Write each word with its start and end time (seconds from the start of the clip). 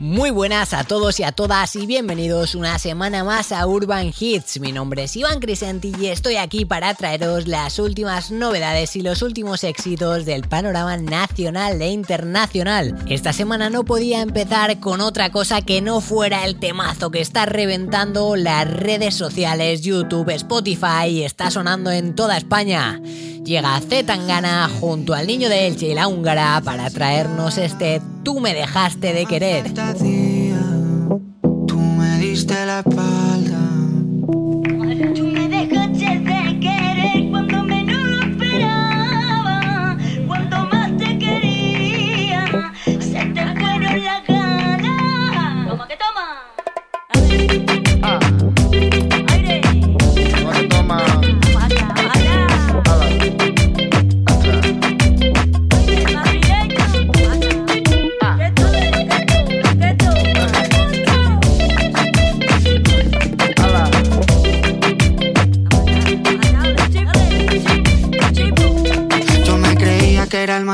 Muy 0.00 0.30
buenas 0.30 0.72
a 0.72 0.82
todos 0.82 1.20
y 1.20 1.24
a 1.24 1.32
todas 1.32 1.76
y 1.76 1.84
bienvenidos 1.84 2.54
una 2.54 2.78
semana 2.78 3.22
más 3.22 3.52
a 3.52 3.66
Urban 3.66 4.14
Hits. 4.18 4.58
Mi 4.58 4.72
nombre 4.72 5.02
es 5.02 5.14
Iván 5.14 5.40
Crisenti 5.40 5.92
y 6.00 6.06
estoy 6.06 6.36
aquí 6.36 6.64
para 6.64 6.94
traeros 6.94 7.46
las 7.46 7.78
últimas 7.78 8.30
novedades 8.30 8.96
y 8.96 9.02
los 9.02 9.20
últimos 9.20 9.62
éxitos 9.62 10.24
del 10.24 10.48
panorama 10.48 10.96
nacional 10.96 11.82
e 11.82 11.90
internacional. 11.90 12.96
Esta 13.08 13.34
semana 13.34 13.68
no 13.68 13.84
podía 13.84 14.22
empezar 14.22 14.80
con 14.80 15.02
otra 15.02 15.28
cosa 15.28 15.60
que 15.60 15.82
no 15.82 16.00
fuera 16.00 16.46
el 16.46 16.58
temazo 16.58 17.10
que 17.10 17.20
está 17.20 17.44
reventando 17.44 18.36
las 18.36 18.72
redes 18.72 19.14
sociales, 19.14 19.82
YouTube, 19.82 20.30
Spotify 20.30 21.08
y 21.10 21.24
está 21.24 21.50
sonando 21.50 21.90
en 21.90 22.14
toda 22.14 22.38
España. 22.38 23.02
Llega 23.44 23.80
Zetangana 23.80 24.68
junto 24.68 25.14
al 25.14 25.26
niño 25.26 25.48
de 25.48 25.66
Elche 25.66 25.88
y 25.88 25.94
la 25.94 26.08
húngara 26.08 26.60
para 26.64 26.90
traernos 26.90 27.58
este 27.58 28.00
Tú 28.22 28.38
me 28.40 28.54
dejaste 28.54 29.12
de 29.12 29.26
querer. 29.26 29.64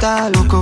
puesta. 0.00 0.30
Loco 0.30 0.59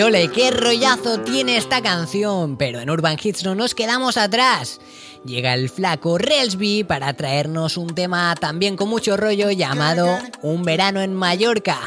Qué 0.00 0.50
rollazo 0.50 1.20
tiene 1.20 1.58
esta 1.58 1.82
canción, 1.82 2.56
pero 2.56 2.80
en 2.80 2.88
Urban 2.88 3.18
Hits 3.22 3.44
no 3.44 3.54
nos 3.54 3.74
quedamos 3.74 4.16
atrás. 4.16 4.80
Llega 5.26 5.52
el 5.52 5.68
flaco 5.68 6.16
Relsby 6.16 6.84
para 6.84 7.12
traernos 7.12 7.76
un 7.76 7.94
tema 7.94 8.34
también 8.34 8.76
con 8.76 8.88
mucho 8.88 9.18
rollo 9.18 9.50
llamado 9.50 10.18
Un 10.40 10.62
verano 10.62 11.02
en 11.02 11.12
Mallorca. 11.12 11.80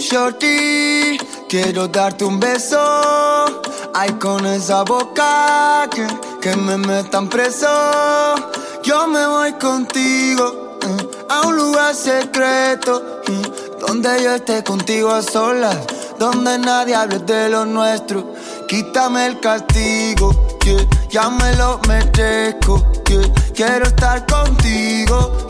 Shorty, 0.00 1.18
quiero 1.48 1.86
darte 1.86 2.24
un 2.24 2.40
beso. 2.40 3.62
Ay, 3.94 4.10
con 4.18 4.44
esa 4.46 4.82
boca 4.82 5.88
que, 5.94 6.08
que 6.40 6.56
me 6.56 6.76
metan 6.76 7.28
preso. 7.28 7.68
Yo 8.82 9.06
me 9.06 9.24
voy 9.28 9.52
contigo 9.52 10.71
a 11.32 11.40
un 11.46 11.56
lugar 11.56 11.94
secreto. 11.94 13.22
eh, 13.26 13.42
donde 13.86 14.22
yo 14.22 14.34
esté 14.34 14.62
contigo 14.62 15.10
a 15.10 15.22
solas. 15.22 15.76
Donde 16.18 16.58
nadie 16.58 16.94
hable 16.94 17.18
de 17.20 17.48
lo 17.48 17.64
nuestro. 17.64 18.34
Quítame 18.68 19.26
el 19.26 19.40
castigo, 19.40 20.58
yeah, 20.64 20.86
ya 21.10 21.30
me 21.30 21.54
lo 21.56 21.80
merezco. 21.88 22.82
Quiero 23.54 23.84
estar 23.86 24.24
contigo, 24.26 25.48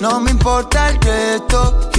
no 0.00 0.20
me 0.20 0.30
importa 0.30 0.88
el 0.90 1.00
resto. 1.00 1.90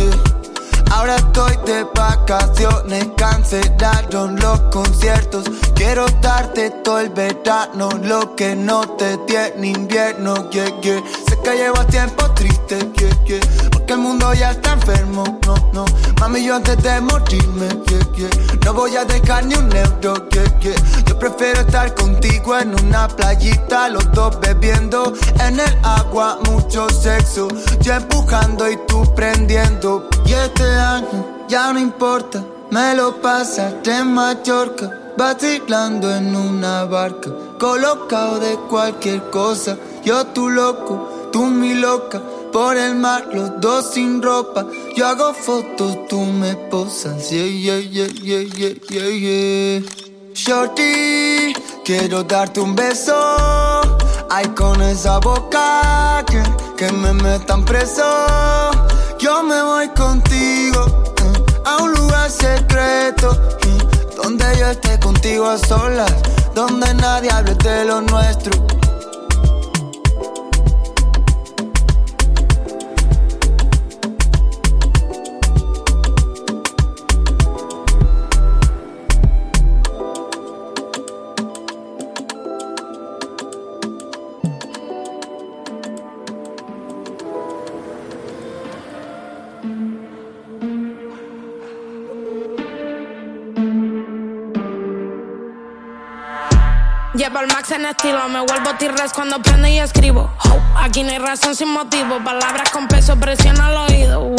Ahora 0.93 1.15
estoy 1.15 1.57
de 1.65 1.83
vacaciones, 1.95 3.07
cancelaron 3.15 4.35
los 4.39 4.59
conciertos. 4.71 5.45
Quiero 5.73 6.05
darte 6.21 6.69
todo 6.83 6.99
el 6.99 7.09
verano, 7.09 7.89
lo 8.03 8.35
que 8.35 8.55
no 8.55 8.81
te 8.97 9.17
tiene 9.19 9.69
invierno, 9.69 10.49
yeah, 10.51 10.81
yeah. 10.81 11.01
Sé 11.27 11.39
que 11.43 11.55
llevas 11.55 11.87
tiempo 11.87 12.29
triste, 12.33 12.77
yeah, 12.97 13.23
yeah. 13.25 13.70
Porque 13.81 13.93
el 13.93 13.99
mundo 13.99 14.31
ya 14.35 14.51
está 14.51 14.73
enfermo, 14.73 15.23
no, 15.47 15.55
no. 15.73 15.85
Mami, 16.19 16.45
yo 16.45 16.55
antes 16.55 16.77
de 16.83 17.01
morirme, 17.01 17.67
yeah. 18.15 18.29
No 18.63 18.75
voy 18.75 18.95
a 18.95 19.05
dejar 19.05 19.45
ni 19.45 19.55
un 19.55 19.75
euro, 19.75 20.29
yeah. 20.29 20.75
Yo 21.07 21.17
prefiero 21.17 21.61
estar 21.61 21.95
contigo 21.95 22.55
en 22.59 22.79
una 22.79 23.07
playita, 23.07 23.89
los 23.89 24.11
dos 24.11 24.39
bebiendo 24.39 25.13
en 25.39 25.59
el 25.59 25.77
agua, 25.81 26.37
mucho 26.47 26.87
sexo. 26.89 27.47
Yo 27.79 27.93
empujando 27.93 28.69
y 28.69 28.77
tú 28.87 29.03
prendiendo. 29.15 30.07
Y 30.27 30.33
este 30.33 30.63
año 30.63 31.47
ya 31.47 31.73
no 31.73 31.79
importa, 31.79 32.43
me 32.69 32.93
lo 32.93 33.19
pasaste 33.19 33.97
en 33.97 34.13
Mallorca. 34.13 34.91
Vacilando 35.17 36.15
en 36.15 36.35
una 36.35 36.85
barca, 36.85 37.31
colocado 37.59 38.39
de 38.39 38.55
cualquier 38.69 39.29
cosa. 39.31 39.75
Yo 40.05 40.27
tu 40.27 40.49
loco, 40.49 41.29
tú 41.31 41.47
mi 41.47 41.73
loca. 41.73 42.21
Por 42.51 42.77
el 42.77 42.95
mar, 42.95 43.27
los 43.33 43.59
dos 43.59 43.91
sin 43.93 44.21
ropa. 44.21 44.65
Yo 44.95 45.07
hago 45.07 45.33
fotos, 45.33 46.07
tú 46.07 46.19
me 46.21 46.55
posas. 46.55 47.29
Yeah, 47.29 47.45
yeah, 47.45 47.79
yeah, 47.79 48.07
yeah, 48.07 48.41
yeah, 48.41 48.73
yeah, 48.89 49.09
yeah. 49.09 49.81
Shorty, 50.33 51.53
quiero 51.85 52.23
darte 52.23 52.59
un 52.59 52.75
beso. 52.75 53.15
Ay, 54.29 54.47
con 54.55 54.81
esa 54.81 55.19
boca 55.19 56.23
que, 56.27 56.41
que 56.77 56.91
me 56.93 57.13
metan 57.13 57.63
preso. 57.65 58.03
Yo 59.19 59.43
me 59.43 59.61
voy 59.61 59.87
contigo 59.89 60.85
eh, 61.23 61.43
a 61.65 61.83
un 61.83 61.93
lugar 61.93 62.29
secreto. 62.29 63.31
eh, 63.63 63.77
donde 64.21 64.45
yo 64.59 64.67
esté 64.67 64.99
contigo 64.99 65.47
a 65.47 65.57
solas. 65.57 66.11
Donde 66.55 66.93
nadie 66.95 67.31
hable 67.31 67.55
de 67.55 67.85
lo 67.85 68.01
nuestro. 68.01 68.51
En 97.71 97.85
estilo, 97.85 98.27
me 98.27 98.41
vuelvo 98.41 98.73
tirres 98.77 99.13
cuando 99.13 99.41
prendo 99.41 99.65
y 99.65 99.79
escribo. 99.79 100.29
Aquí 100.75 101.03
no 101.03 101.11
hay 101.11 101.19
razón 101.19 101.55
sin 101.55 101.69
motivo, 101.69 102.21
palabras 102.21 102.69
con 102.69 102.89
peso, 102.89 103.15
presión 103.15 103.61
al 103.61 103.77
oído. 103.77 104.35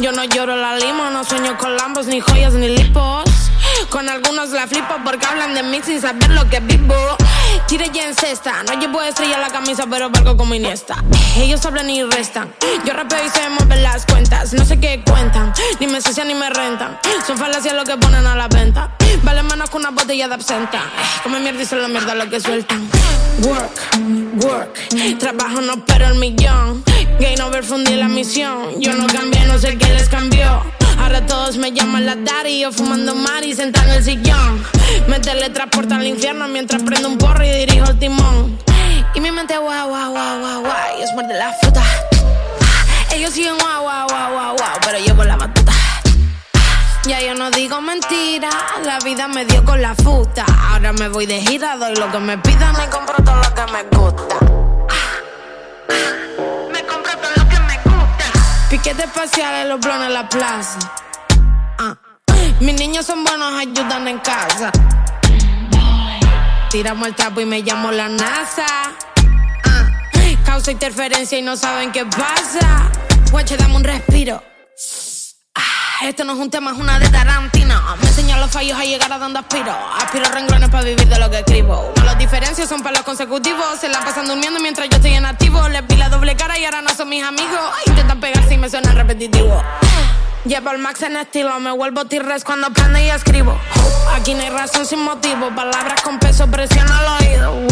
Yo 0.00 0.10
no 0.10 0.24
lloro 0.24 0.56
la 0.56 0.74
limo, 0.76 1.08
no 1.10 1.22
sueño 1.22 1.56
con 1.58 1.76
lambos, 1.76 2.06
ni 2.06 2.18
joyas, 2.18 2.54
ni 2.54 2.68
lipos. 2.68 3.24
Con 3.88 4.08
algunos 4.08 4.50
la 4.50 4.66
flipo 4.66 4.96
porque 5.04 5.26
hablan 5.26 5.54
de 5.54 5.62
mí 5.62 5.80
sin 5.84 6.00
saber 6.00 6.28
lo 6.30 6.48
que 6.50 6.58
vivo. 6.58 6.94
Tire 7.66 7.90
ya 7.92 8.06
en 8.06 8.14
cesta, 8.14 8.62
no 8.62 8.78
llevo 8.78 9.02
estrella 9.02 9.34
en 9.34 9.40
la 9.40 9.50
camisa, 9.50 9.86
pero 9.90 10.08
valgo 10.08 10.36
como 10.36 10.54
Iniesta. 10.54 11.02
Ellos 11.36 11.66
hablan 11.66 11.90
y 11.90 12.04
restan, 12.04 12.54
yo 12.84 12.92
rapeo 12.92 13.18
y 13.26 13.28
se 13.28 13.48
mueven 13.50 13.82
las 13.82 14.06
cuentas. 14.06 14.52
No 14.52 14.64
sé 14.64 14.78
qué 14.78 15.02
cuentan, 15.04 15.52
ni 15.80 15.88
me 15.88 15.98
asocian 15.98 16.28
ni 16.28 16.34
me 16.34 16.48
rentan. 16.48 16.98
Son 17.26 17.36
falacias 17.36 17.74
lo 17.74 17.84
que 17.84 17.96
ponen 17.96 18.24
a 18.24 18.36
la 18.36 18.46
venta. 18.46 18.96
Vale 19.24 19.42
menos 19.42 19.68
que 19.68 19.76
una 19.78 19.90
botella 19.90 20.28
de 20.28 20.34
absenta. 20.34 20.80
Come 21.24 21.40
mierda 21.40 21.62
y 21.62 21.66
se 21.66 21.74
la 21.74 21.88
mierda 21.88 22.14
lo 22.14 22.30
que 22.30 22.40
sueltan. 22.40 22.88
Work, 23.42 24.44
work, 24.44 25.18
trabajo 25.18 25.60
no 25.60 25.84
pero 25.84 26.06
el 26.06 26.14
millón. 26.14 26.84
Game 27.18 27.42
over 27.42 27.64
fundí 27.64 27.96
la 27.96 28.08
misión. 28.08 28.80
Yo 28.80 28.92
no 28.94 29.08
cambié, 29.08 29.44
no 29.46 29.58
sé 29.58 29.76
qué 29.76 29.92
les 29.92 30.08
cambió. 30.08 30.62
Ahora 31.06 31.24
todos 31.24 31.56
me 31.56 31.70
llaman 31.70 32.04
la 32.04 32.16
daddy, 32.16 32.62
yo 32.62 32.72
fumando 32.72 33.14
mari 33.14 33.54
sentado 33.54 33.90
en 33.90 33.94
el 33.94 34.02
sillón. 34.02 34.60
Me 35.06 35.20
teletransporta 35.20 35.94
al 35.94 36.06
infierno 36.08 36.48
mientras 36.48 36.82
prendo 36.82 37.06
un 37.06 37.16
porro 37.16 37.44
y 37.44 37.48
dirijo 37.48 37.88
el 37.88 37.96
timón. 38.00 38.58
Y 39.14 39.20
mi 39.20 39.30
mente 39.30 39.56
guau, 39.56 39.88
guau, 39.88 40.10
guau, 40.10 40.40
guau, 40.40 40.60
guau, 40.62 40.98
y 40.98 41.02
es 41.02 41.12
muerde 41.14 41.34
la 41.34 41.52
fruta. 41.52 41.84
Ellos 43.14 43.32
siguen 43.32 43.56
guau, 43.56 43.82
guau, 43.84 44.08
guau, 44.08 44.32
guau, 44.32 44.56
guau, 44.56 44.80
pero 44.84 44.98
llevo 44.98 45.22
la 45.22 45.36
batuta. 45.36 45.72
Ya 47.04 47.20
yo 47.20 47.36
no 47.36 47.52
digo 47.52 47.80
mentira, 47.80 48.50
la 48.84 48.98
vida 48.98 49.28
me 49.28 49.44
dio 49.44 49.64
con 49.64 49.80
la 49.80 49.94
futa. 49.94 50.44
Ahora 50.72 50.92
me 50.92 51.06
voy 51.06 51.26
de 51.26 51.40
gira, 51.40 51.76
doy 51.76 51.94
lo 51.94 52.10
que 52.10 52.18
me 52.18 52.36
pidan 52.38 52.74
y 52.84 52.90
compro 52.90 53.14
todo 53.22 53.36
lo 53.36 53.54
que 53.54 53.72
me 53.72 53.82
gusta. 53.96 54.36
Piquete 58.70 59.04
espaciales, 59.04 59.68
los 59.68 59.78
blones 59.78 60.08
en 60.08 60.14
la 60.14 60.28
plaza. 60.28 60.78
Ah. 61.78 61.96
Mis 62.58 62.74
niños 62.74 63.06
son 63.06 63.22
buenos, 63.22 63.54
ayudan 63.54 64.08
en 64.08 64.18
casa. 64.18 64.72
Tiramos 66.70 67.06
el 67.06 67.14
trapo 67.14 67.40
y 67.40 67.46
me 67.46 67.62
llamo 67.62 67.92
la 67.92 68.08
NASA. 68.08 68.66
Ah. 69.64 69.88
Causa 70.44 70.72
interferencia 70.72 71.38
y 71.38 71.42
no 71.42 71.56
saben 71.56 71.92
qué 71.92 72.04
pasa. 72.06 72.90
Guache, 73.30 73.56
dame 73.56 73.76
un 73.76 73.84
respiro. 73.84 74.42
Esto 76.02 76.24
no 76.24 76.34
es 76.34 76.38
un 76.38 76.50
tema, 76.50 76.72
es 76.72 76.78
una 76.78 76.98
de 76.98 77.08
Tarantino. 77.08 77.74
Me 78.00 78.08
enseñan 78.08 78.38
los 78.40 78.50
fallos 78.50 78.78
a 78.78 78.84
llegar 78.84 79.12
a 79.12 79.18
donde 79.18 79.38
aspiro. 79.38 79.74
Aspiro 79.96 80.26
renglones 80.30 80.68
para 80.68 80.84
vivir 80.84 81.08
de 81.08 81.18
lo 81.18 81.30
que 81.30 81.38
escribo. 81.38 81.92
Los 82.04 82.18
diferencias 82.18 82.68
son 82.68 82.82
para 82.82 82.96
los 82.96 83.02
consecutivos. 83.02 83.80
Se 83.80 83.88
la 83.88 84.00
pasan 84.00 84.26
durmiendo 84.26 84.60
mientras 84.60 84.88
yo 84.88 84.96
estoy 84.96 85.14
en 85.14 85.24
activo. 85.24 85.68
Les 85.68 85.86
vi 85.86 85.96
la 85.96 86.08
doble 86.08 86.36
cara 86.36 86.58
y 86.58 86.64
ahora 86.64 86.82
no 86.82 86.90
son 86.90 87.08
mis 87.08 87.24
amigos. 87.24 87.60
Intentan 87.86 88.20
pegarse 88.20 88.54
y 88.54 88.58
me 88.58 88.68
suena 88.68 88.92
repetitivo. 88.92 89.62
Llevo 90.44 90.70
el 90.70 90.78
max 90.78 91.02
en 91.02 91.16
estilo, 91.16 91.58
me 91.58 91.72
vuelvo 91.72 92.04
tirres 92.04 92.44
cuando 92.44 92.70
prendo 92.70 93.00
y 93.00 93.10
escribo. 93.10 93.58
Aquí 94.14 94.34
no 94.34 94.42
hay 94.42 94.50
razón 94.50 94.86
sin 94.86 95.02
motivo, 95.02 95.50
palabras 95.56 96.02
con 96.02 96.20
peso, 96.20 96.46
presión 96.46 96.86
al 96.88 97.20
oído. 97.20 97.66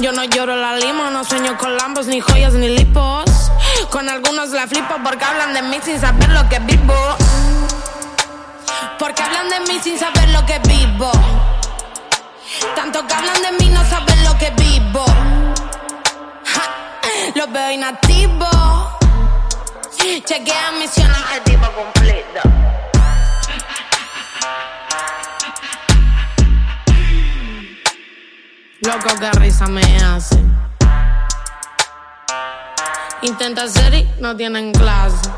Yo 0.00 0.10
no 0.10 0.24
lloro 0.24 0.56
la 0.56 0.76
limo, 0.76 1.08
no 1.10 1.22
sueño 1.22 1.56
con 1.56 1.76
lambos, 1.76 2.06
ni 2.06 2.20
joyas, 2.20 2.54
ni 2.54 2.68
lipos. 2.68 3.30
Con 3.90 4.08
algunos 4.08 4.50
la 4.50 4.66
flipo 4.66 4.94
porque 5.04 5.24
hablan 5.24 5.54
de 5.54 5.62
mí 5.62 5.78
sin 5.84 6.00
saber 6.00 6.30
lo 6.30 6.48
que 6.48 6.58
vivo. 6.58 6.94
Porque 8.98 9.22
hablan 9.22 9.48
de 9.48 9.60
mí 9.60 9.80
sin 9.82 9.98
saber 9.98 10.28
lo 10.30 10.44
que 10.46 10.58
vivo. 10.60 11.10
Tanto 12.74 13.06
que 13.06 13.14
hablan 13.14 13.42
de 13.42 13.52
mí 13.52 13.70
no 13.70 13.84
saben 13.88 14.24
lo 14.24 14.36
que 14.38 14.50
vivo. 14.50 15.04
Ja, 16.44 16.64
Los 17.34 17.52
veo 17.52 17.70
inactivos. 17.70 18.90
Chequea 20.24 20.70
misión 20.78 21.10
objetivo 21.10 21.66
cumplido. 21.72 22.42
Loco, 28.82 29.14
que 29.18 29.30
risa 29.38 29.66
me 29.66 29.82
hace. 29.98 30.38
Intenta 33.22 33.68
ser 33.68 33.94
y 33.94 34.04
no 34.20 34.36
tienen 34.36 34.72
clase. 34.72 35.28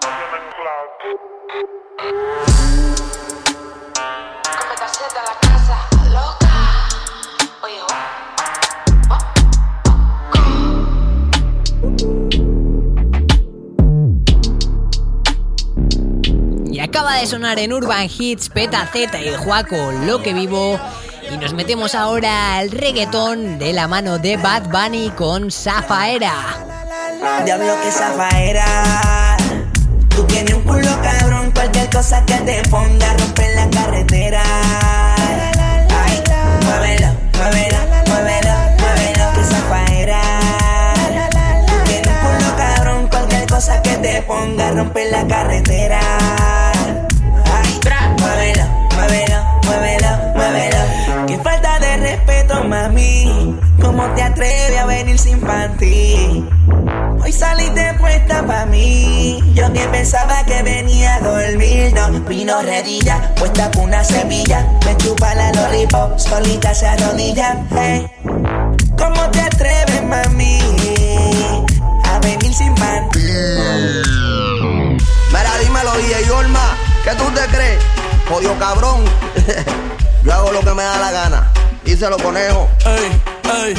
Come 0.00 0.24
caseta 0.30 0.68
a 1.66 1.79
la 5.22 5.34
casa, 5.40 5.76
loca. 6.10 6.48
Oye, 7.62 7.80
oh. 7.82 7.92
Y 16.72 16.80
acaba 16.80 17.16
de 17.16 17.26
sonar 17.26 17.58
en 17.58 17.72
Urban 17.72 18.08
Hits 18.08 18.48
Peta 18.48 18.86
Z 18.86 19.20
y 19.20 19.34
Juaco 19.34 19.92
Lo 20.06 20.22
que 20.22 20.32
vivo. 20.32 20.80
Y 21.30 21.36
nos 21.36 21.52
metemos 21.52 21.94
ahora 21.94 22.56
al 22.56 22.70
reggaetón 22.70 23.58
de 23.58 23.72
la 23.72 23.86
mano 23.86 24.18
de 24.18 24.36
Bad 24.36 24.70
Bunny 24.70 25.10
con 25.10 25.50
Zafaera. 25.50 26.34
Diablo 27.44 27.74
que 27.82 27.90
zafaera. 27.92 29.29
Tú 30.20 30.26
tienes 30.26 30.52
un 30.52 30.62
culo 30.64 31.00
cabrón, 31.00 31.50
cualquier 31.52 31.88
cosa 31.88 32.22
que 32.26 32.34
te 32.34 32.60
ponga 32.68 33.10
a 33.10 33.16
romper 33.16 33.54
la 33.54 33.70
carretera. 33.70 34.42
Ay, 35.16 36.22
muévelo, 36.62 37.08
muévelo, 37.38 37.78
muévelo, 38.06 38.54
muévelo, 38.80 39.32
que 39.34 39.44
zafaera. 39.44 40.20
Tú 41.66 41.74
tienes 41.86 42.06
un 42.06 42.20
culo 42.20 42.56
cabrón, 42.58 43.08
cualquier 43.08 43.46
cosa 43.46 43.80
que 43.80 43.96
te 43.96 44.20
ponga 44.20 44.68
a 44.68 44.72
romper 44.72 45.10
la 45.10 45.26
carretera. 45.26 46.00
Ay, 47.54 47.80
muévelo, 48.18 48.64
muévelo, 48.94 49.42
muévelo, 49.64 50.10
muévelo. 50.34 51.26
Qué 51.28 51.38
falta 51.38 51.79
respeto, 52.00 52.64
mami. 52.64 53.56
¿Cómo 53.80 54.04
te 54.14 54.22
atreves 54.22 54.78
a 54.78 54.86
venir 54.86 55.18
sin 55.18 55.40
panty? 55.40 56.44
Hoy 57.22 57.32
saliste 57.32 57.94
puesta 57.98 58.46
pa' 58.46 58.66
mí. 58.66 59.40
Yo 59.54 59.72
que 59.72 59.86
pensaba 59.88 60.44
que 60.44 60.62
venía 60.62 61.16
a 61.16 61.20
dormir. 61.20 61.92
No, 61.94 62.10
vino 62.20 62.62
redilla, 62.62 63.34
puesta 63.36 63.70
con 63.70 63.84
una 63.84 64.02
semilla. 64.02 64.66
Me 64.86 64.96
chupa 64.96 65.34
la 65.34 65.52
lollipop, 65.52 66.18
solita 66.18 66.74
se 66.74 66.86
arrodilla. 66.86 67.56
¿Cómo 68.98 69.30
te 69.30 69.40
atreves, 69.40 70.02
mami? 70.04 70.58
A 72.04 72.18
venir 72.20 72.54
sin 72.54 72.74
panty. 72.74 73.20
Mira, 75.28 75.58
dímelo, 75.62 75.92
DJ 75.98 76.30
Olma, 76.32 76.76
¿qué 77.04 77.10
tú 77.14 77.24
te 77.32 77.46
crees? 77.54 77.82
Jodido 78.28 78.58
cabrón. 78.58 79.04
Yo 80.24 80.32
hago 80.34 80.52
lo 80.52 80.60
que 80.60 80.74
me 80.74 80.82
da 80.82 80.98
la 80.98 81.10
gana. 81.10 81.52
Díselo, 81.90 82.18
conejo. 82.18 82.68
Ey, 82.86 83.20
ey. 83.66 83.74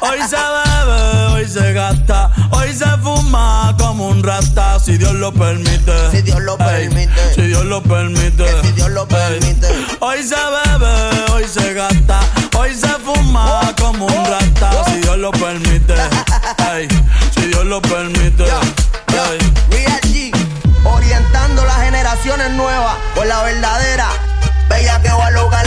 Hoy 0.00 0.18
se 0.28 0.36
bebe, 0.36 1.26
hoy 1.32 1.48
se 1.48 1.72
gasta, 1.72 2.30
hoy 2.50 2.70
se 2.74 2.84
fuma 2.98 3.74
como 3.78 4.08
un 4.08 4.22
rata, 4.22 4.78
si 4.78 4.98
Dios 4.98 5.14
lo 5.14 5.32
permite. 5.32 6.10
Si 6.10 6.20
Dios 6.20 6.38
lo 6.42 6.58
ey. 6.60 6.86
permite. 6.86 7.34
Si 7.34 7.40
Dios 7.40 7.64
lo 7.64 7.82
permite. 7.82 8.44
Que 8.44 8.60
si 8.62 8.72
Dios 8.72 8.90
lo 8.90 9.08
permite. 9.08 9.68
Hoy 10.00 10.22
se 10.22 10.36
bebe, 10.36 11.32
hoy 11.32 11.44
se 11.44 11.72
gasta, 11.72 12.20
hoy 12.58 12.74
se 12.74 12.88
fuma 12.88 13.62
oh, 13.62 13.74
como 13.80 14.04
un 14.04 14.24
rata, 14.26 14.70
oh, 14.78 14.84
si 14.90 15.00
Dios 15.00 15.16
lo 15.16 15.30
permite. 15.30 15.94
si 17.34 17.46
Dios 17.46 17.64
lo 17.64 17.80
permite. 17.80 18.44
Yo, 18.44 18.60
yo, 19.14 20.90
orientando 20.92 21.64
las 21.64 21.80
generaciones 21.80 22.50
nuevas 22.50 22.96
por 23.14 23.26
la 23.26 23.42
verdadera. 23.44 24.10
Bella 24.68 25.00
que 25.00 25.08
va 25.08 25.28
a 25.28 25.30
lograr 25.30 25.66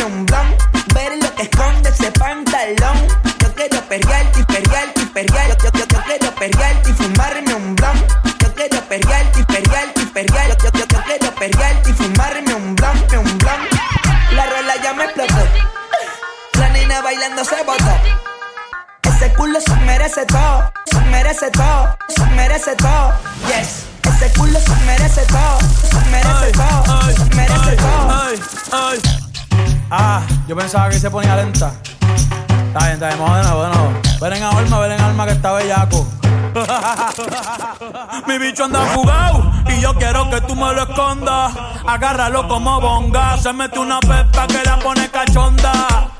se 17.43 17.63
botó. 17.63 17.91
Ese 19.03 19.33
culo 19.33 19.59
se 19.59 19.75
merece 19.77 20.25
todo, 20.25 20.71
se 20.85 20.99
merece 21.01 21.49
todo, 21.51 21.97
se 22.09 22.25
merece 22.35 22.75
todo. 22.75 23.13
Yes. 23.47 23.85
Ese 24.03 24.31
culo 24.37 24.59
se 24.59 24.75
merece 24.85 25.21
todo, 25.25 25.59
se 25.89 25.99
merece 26.09 26.51
todo, 26.51 27.11
se 27.11 27.35
merece 27.35 27.75
todo. 27.77 28.09
ay, 28.09 28.39
ay. 28.71 28.99
Ah, 29.89 30.21
yo 30.47 30.55
pensaba 30.55 30.89
que 30.89 30.99
se 30.99 31.09
ponía 31.09 31.35
lenta. 31.35 31.73
Está 32.67 32.79
bien, 32.79 32.93
está 32.93 33.07
bien, 33.07 33.19
vamos 33.19 33.37
de 33.37 33.43
nuevo, 33.43 33.63
de 33.63 33.69
nuevo. 33.69 33.93
Ven 34.21 34.33
en 34.33 34.43
alma, 34.43 34.79
ven 34.79 34.91
en 34.91 35.01
alma 35.01 35.25
que 35.25 35.31
está 35.31 35.51
bellaco. 35.53 36.07
Mi 38.27 38.37
bicho 38.37 38.65
anda 38.65 38.85
jugado 38.93 39.51
y 39.67 39.81
yo 39.81 39.93
quiero 39.95 40.29
que 40.29 40.41
tú 40.41 40.55
me 40.55 40.73
lo 40.73 40.83
escondas. 40.83 41.53
Agárralo 41.87 42.47
como 42.47 42.79
bonga. 42.79 43.37
Se 43.37 43.51
mete 43.51 43.79
una 43.79 43.99
pepa 43.99 44.47
que 44.47 44.63
la 44.63 44.79
pone 44.79 45.09
cachonda. 45.09 46.10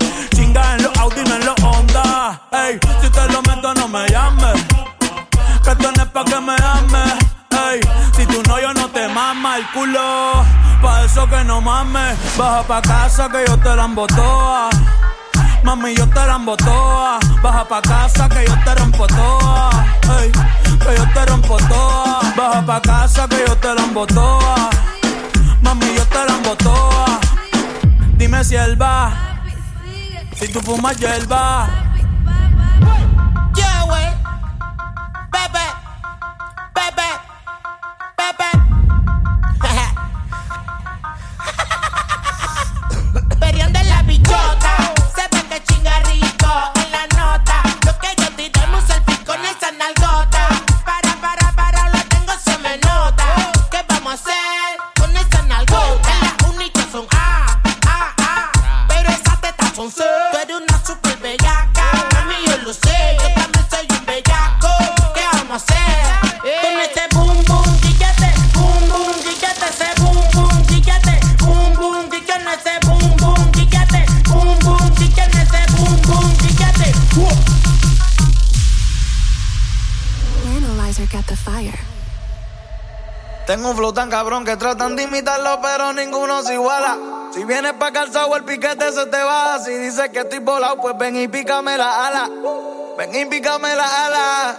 Audi, 1.01 1.23
no 1.23 1.35
en 1.35 1.45
los 1.47 1.55
Honda. 1.63 2.41
Ey, 2.51 2.79
si 3.01 3.09
te 3.09 3.27
lo 3.29 3.41
meto, 3.41 3.73
no 3.73 3.87
me 3.87 4.07
llames. 4.07 4.53
Que 5.63 5.71
esto 5.71 5.91
no 5.97 6.03
es 6.03 6.09
pa' 6.09 6.23
que 6.23 6.39
me 6.39 6.53
ames. 6.53 7.13
Ey, 7.49 7.79
si 8.15 8.23
tú 8.27 8.43
no, 8.47 8.61
yo 8.61 8.71
no 8.75 8.87
te 8.89 9.07
mama 9.07 9.57
el 9.57 9.67
culo. 9.71 10.43
Pa' 10.79 11.03
eso 11.03 11.27
que 11.27 11.43
no 11.43 11.59
mames. 11.59 12.15
Baja 12.37 12.61
pa' 12.67 12.81
casa 12.83 13.27
que 13.29 13.43
yo 13.47 13.57
te 13.57 13.75
la 13.75 13.85
embotoa. 13.85 14.69
Mami, 15.63 15.95
yo 15.95 16.07
te 16.07 16.23
la 16.27 16.35
embotoa. 16.35 17.17
Baja 17.41 17.67
pa' 17.67 17.81
casa 17.81 18.29
que 18.29 18.45
yo 18.45 18.55
te 18.63 18.75
rompo 18.75 19.07
toa. 19.07 19.71
Ey, 20.19 20.31
que 20.31 20.97
yo 20.97 21.13
te 21.15 21.25
rompo 21.25 21.57
toa. 21.57 22.19
Baja 22.37 22.63
pa' 22.63 22.81
casa 22.81 23.27
que 23.27 23.43
yo 23.47 23.57
te 23.57 23.73
la 23.73 23.81
embotoa. 23.81 24.69
Mami, 25.63 25.95
yo 25.95 26.05
te 26.05 26.25
la 26.27 26.33
embotoa. 26.35 27.19
Dime 28.17 28.43
si 28.43 28.55
él 28.55 28.79
va. 28.79 29.30
Si 30.41 30.47
tú 30.47 30.59
fumas 30.61 30.97
hierba. 30.97 31.69
Yeah, 33.55 33.85
wey. 33.85 34.09
Bebe. 35.31 35.65
Bebe. 36.73 37.09
Bebe. 38.17 38.70
Tengo 83.45 83.71
un 83.71 83.75
flow 83.75 83.91
tan 83.91 84.09
cabrón 84.09 84.45
que 84.45 84.55
tratan 84.55 84.95
de 84.95 85.03
imitarlo, 85.03 85.59
pero 85.61 85.91
ninguno 85.93 86.41
se 86.41 86.53
iguala. 86.53 86.97
Si 87.33 87.43
vienes 87.43 87.73
pa' 87.73 87.91
calzado, 87.91 88.35
el 88.35 88.43
piquete 88.43 88.91
se 88.91 89.05
te 89.07 89.21
va. 89.21 89.59
Si 89.59 89.71
dices 89.71 90.09
que 90.09 90.19
estoy 90.19 90.39
volado, 90.39 90.77
pues 90.77 90.97
ven 90.97 91.15
y 91.15 91.27
pícame 91.27 91.77
la 91.77 92.07
ala. 92.07 92.29
Ven 92.97 93.15
y 93.15 93.25
pícame 93.25 93.75
la 93.75 94.05
ala. 94.05 94.57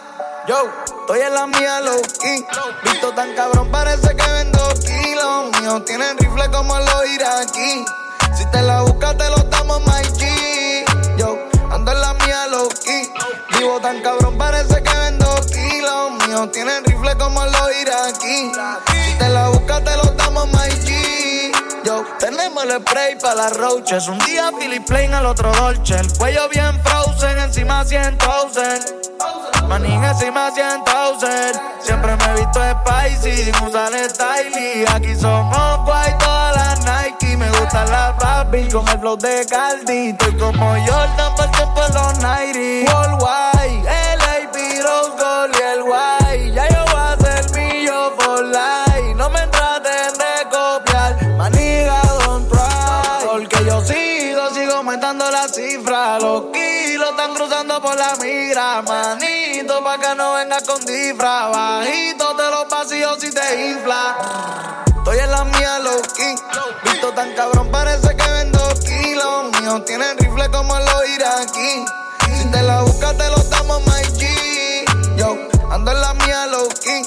Yo, 0.48 0.56
estoy 1.00 1.20
en 1.20 1.34
la 1.34 1.46
mía, 1.46 1.80
low 1.80 2.02
key. 2.20 2.44
Visto 2.84 3.12
tan 3.14 3.34
cabrón, 3.34 3.70
parece 3.70 4.16
que 4.16 4.30
vendo 4.30 4.68
kilos. 4.84 5.60
Míos 5.60 5.84
tienen 5.84 6.18
rifle 6.18 6.50
como 6.50 6.78
los 6.78 7.06
iraquí. 7.14 7.84
Si 8.36 8.44
te 8.50 8.62
la 8.62 8.82
buscas, 8.82 9.16
te 9.16 9.30
lo 9.30 9.36
damos, 9.36 9.80
G. 9.82 10.84
Yo, 11.16 11.38
ando 11.70 11.92
en 11.92 12.00
la 12.00 12.14
mía, 12.14 12.46
low 12.48 12.68
key. 12.84 13.12
Vivo 13.56 13.80
tan 13.80 14.02
cabrón, 14.02 14.36
parece 14.36 14.82
que 14.82 15.01
kilos. 15.82 16.28
Míos 16.28 16.50
tienen 16.52 16.84
rifle 16.84 17.16
como 17.16 17.44
los 17.44 17.80
iraquí. 17.80 18.52
Si 18.90 19.14
te 19.18 19.28
la 19.28 19.48
buscas, 19.48 19.84
te 19.84 19.96
lo 19.96 20.04
damos, 20.12 20.48
G. 20.48 21.52
Yo, 21.84 22.04
tenemos 22.18 22.64
el 22.64 22.80
spray 22.80 23.18
para 23.18 23.34
las 23.34 23.56
roaches. 23.56 24.08
Un 24.08 24.18
día 24.20 24.50
Philip 24.58 24.84
Plain, 24.86 25.12
al 25.14 25.26
otro 25.26 25.52
Dolce. 25.52 25.98
El 25.98 26.12
cuello 26.16 26.48
bien 26.48 26.80
frozen, 26.84 27.38
encima 27.38 27.84
100,000. 27.84 29.02
Manín 29.68 30.04
encima 30.04 30.50
100,000. 30.52 31.60
Siempre 31.82 32.16
me 32.16 32.24
he 32.24 32.34
visto 32.34 32.60
spicy, 32.60 33.44
sin 33.44 33.66
usar 33.66 33.92
style. 34.10 34.84
Aquí 34.94 35.16
somos 35.16 35.84
guay, 35.84 36.16
todas 36.18 36.56
las 36.56 36.78
Nike. 36.84 37.36
Me 37.36 37.48
gustan 37.50 37.90
las 37.90 38.16
Barbie 38.18 38.68
con 38.68 38.86
el 38.88 38.98
flow 39.00 39.16
de 39.16 39.46
Caldi. 39.46 40.10
Estoy 40.10 40.36
como 40.36 40.76
Jordan 40.86 41.34
por 41.34 41.50
tiempo 41.50 41.80
los 41.92 42.18
90. 42.18 42.92
Worldwide, 42.92 44.01
Manito, 58.86 59.82
pa' 59.84 59.98
que 59.98 60.14
no 60.16 60.34
venga 60.34 60.60
con 60.62 60.84
disfraz. 60.84 61.52
Bajito 61.52 62.34
de 62.34 62.50
los 62.50 62.68
vacíos 62.68 63.18
si 63.20 63.30
te 63.30 63.70
infla. 63.70 64.82
Estoy 64.86 65.18
en 65.18 65.30
la 65.30 65.44
mía, 65.44 65.78
low 65.80 66.02
key. 66.16 66.34
Visto 66.84 67.12
tan 67.12 67.32
cabrón, 67.34 67.70
parece 67.70 68.16
que 68.16 68.30
vendo 68.30 68.60
kilos. 68.80 69.60
Míos 69.60 69.84
tienen 69.84 70.16
rifle 70.18 70.48
como 70.50 70.78
los 70.78 71.08
iraquí. 71.08 71.84
Si 72.38 72.44
te 72.50 72.62
la 72.62 72.82
buscas, 72.82 73.16
te 73.16 73.28
lo 73.30 73.36
damos, 73.50 73.82
my 73.86 74.02
G. 74.18 75.16
Yo, 75.16 75.36
ando 75.70 75.90
en 75.92 76.00
la 76.00 76.14
mía, 76.14 76.46
low 76.46 76.68
key. 76.82 77.02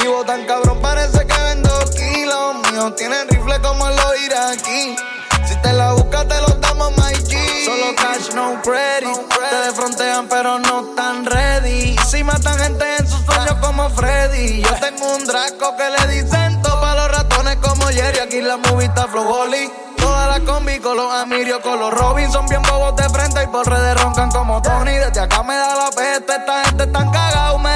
Vivo 0.00 0.24
tan 0.24 0.44
cabrón, 0.46 0.80
parece 0.80 1.26
que 1.26 1.42
vendo 1.42 1.70
kilos. 1.96 2.56
Míos 2.72 2.94
tienen 2.96 3.28
rifle 3.28 3.60
como 3.60 3.88
los 3.88 4.20
iraquí. 4.24 4.96
Si 5.46 5.56
te 5.62 5.72
la 5.72 5.92
buscas, 5.92 6.26
te 6.28 6.40
lo 6.40 6.48
damos, 6.60 6.90
my 6.96 7.14
G. 7.14 7.64
Solo 7.64 7.94
cash, 7.96 8.34
no 8.34 8.60
credit. 8.62 8.95
Pero 10.28 10.58
no 10.58 10.94
tan 10.96 11.24
ready. 11.24 11.96
Si 12.06 12.24
matan 12.24 12.58
gente 12.58 12.96
en 12.98 13.08
sus 13.08 13.24
sueños 13.24 13.54
como 13.60 13.88
Freddy. 13.90 14.62
Yo 14.62 14.74
tengo 14.80 15.14
un 15.14 15.24
Draco 15.24 15.76
que 15.76 15.90
le 15.90 16.22
dicen 16.22 16.60
todo 16.62 16.80
pa' 16.80 16.94
los 16.94 17.10
ratones 17.10 17.56
como 17.56 17.86
Jerry. 17.86 18.18
Aquí 18.18 18.40
la 18.40 18.56
movie 18.56 18.86
está 18.86 19.06
flow 19.06 19.28
Holly. 19.28 19.70
Toda 19.96 20.26
la 20.26 20.40
combi 20.40 20.78
con 20.78 20.96
los 20.96 21.12
Amirio, 21.12 21.60
con 21.62 21.80
los 21.80 21.92
Robinson 21.92 22.46
bien 22.46 22.62
bobos 22.62 22.94
de 22.96 23.08
frente 23.08 23.42
y 23.42 23.46
por 23.48 23.68
redes 23.68 24.00
roncan 24.00 24.30
como 24.30 24.60
Tony. 24.62 24.92
Desde 24.92 25.20
acá 25.20 25.42
me 25.42 25.56
da 25.56 25.74
la 25.74 25.90
peste, 25.90 26.36
esta 26.36 26.64
gente 26.64 26.84
están 26.84 27.10
cagados, 27.10 27.58
mira, 27.58 27.75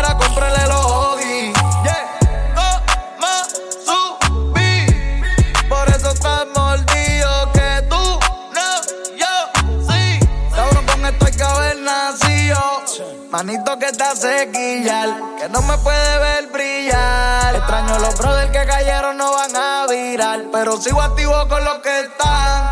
Manito 13.43 13.79
que 13.79 13.91
te 13.91 14.05
hace 14.05 14.51
quillar, 14.53 15.09
que 15.39 15.49
no 15.49 15.63
me 15.63 15.79
puede 15.79 16.19
ver 16.19 16.49
brillar. 16.49 17.57
Extraño 17.57 17.99
los 17.99 18.19
brothers 18.19 18.51
que 18.51 18.67
cayeron, 18.67 19.17
no 19.17 19.33
van 19.33 19.57
a 19.57 19.87
virar. 19.89 20.43
Pero 20.53 20.77
sigo 20.77 21.01
activo 21.01 21.49
con 21.49 21.65
los 21.65 21.79
que 21.79 22.01
están. 22.01 22.69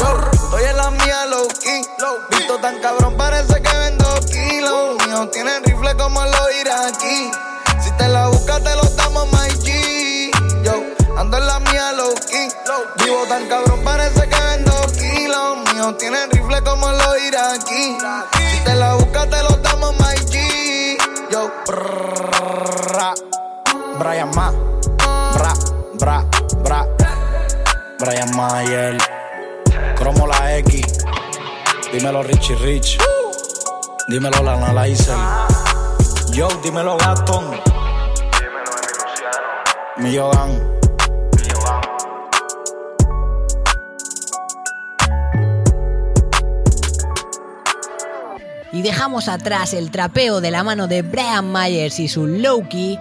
Yo 0.00 0.18
estoy 0.32 0.64
en 0.64 0.76
la 0.76 0.90
mía, 0.90 1.26
low 1.26 1.46
key. 1.62 1.82
Visto 2.30 2.58
tan 2.58 2.80
cabrón, 2.80 3.16
parece 3.16 3.62
que 3.62 3.76
vendo 3.76 4.12
kilos. 4.26 5.06
míos 5.06 5.30
tienen 5.30 5.62
rifle 5.62 5.94
como 5.94 6.24
los 6.24 6.60
iraquí. 6.62 7.30
Si 7.80 7.92
te 7.92 8.08
la 8.08 8.26
buscas, 8.26 8.60
te 8.64 8.74
lo 8.74 8.82
damos, 8.96 9.28
my 9.30 9.50
G. 9.62 10.30
Yo 10.64 10.82
ando 11.16 11.38
en 11.38 11.46
la 11.46 11.60
mía 11.60 11.92
low 11.92 12.12
key. 12.28 12.48
Vivo 13.04 13.24
tan 13.28 13.46
cabrón, 13.46 13.84
parece 13.84 14.28
que 14.28 14.40
vendo 14.40 14.72
kilos. 14.98 15.58
Míos 15.72 15.96
tienen 15.96 16.28
rifle 16.28 16.60
como 16.64 16.90
los 16.90 17.22
iraquí. 17.22 17.98
Brian 23.98 24.30
Ma, 24.36 24.52
bra, 25.34 25.52
bra, 25.98 26.24
bra. 26.62 26.86
Brian 27.98 28.36
Mayer, 28.36 28.96
Cromo 29.96 30.26
la 30.26 30.56
X. 30.58 31.04
Dímelo 31.92 32.22
Richie 32.22 32.54
Rich. 32.56 32.98
Dímelo 34.06 34.40
la 34.44 34.52
Analyzer. 34.52 35.16
Yo, 36.32 36.48
dímelo 36.62 36.96
Gaston. 36.96 37.60
Mío 39.96 40.30
Dan. 40.32 40.78
Y 48.70 48.82
dejamos 48.82 49.26
atrás 49.26 49.72
el 49.72 49.90
trapeo 49.90 50.40
de 50.40 50.52
la 50.52 50.62
mano 50.62 50.86
de 50.86 51.02
Brian 51.02 51.50
Myers 51.50 51.98
y 51.98 52.06
su 52.06 52.28
Loki 52.28 52.96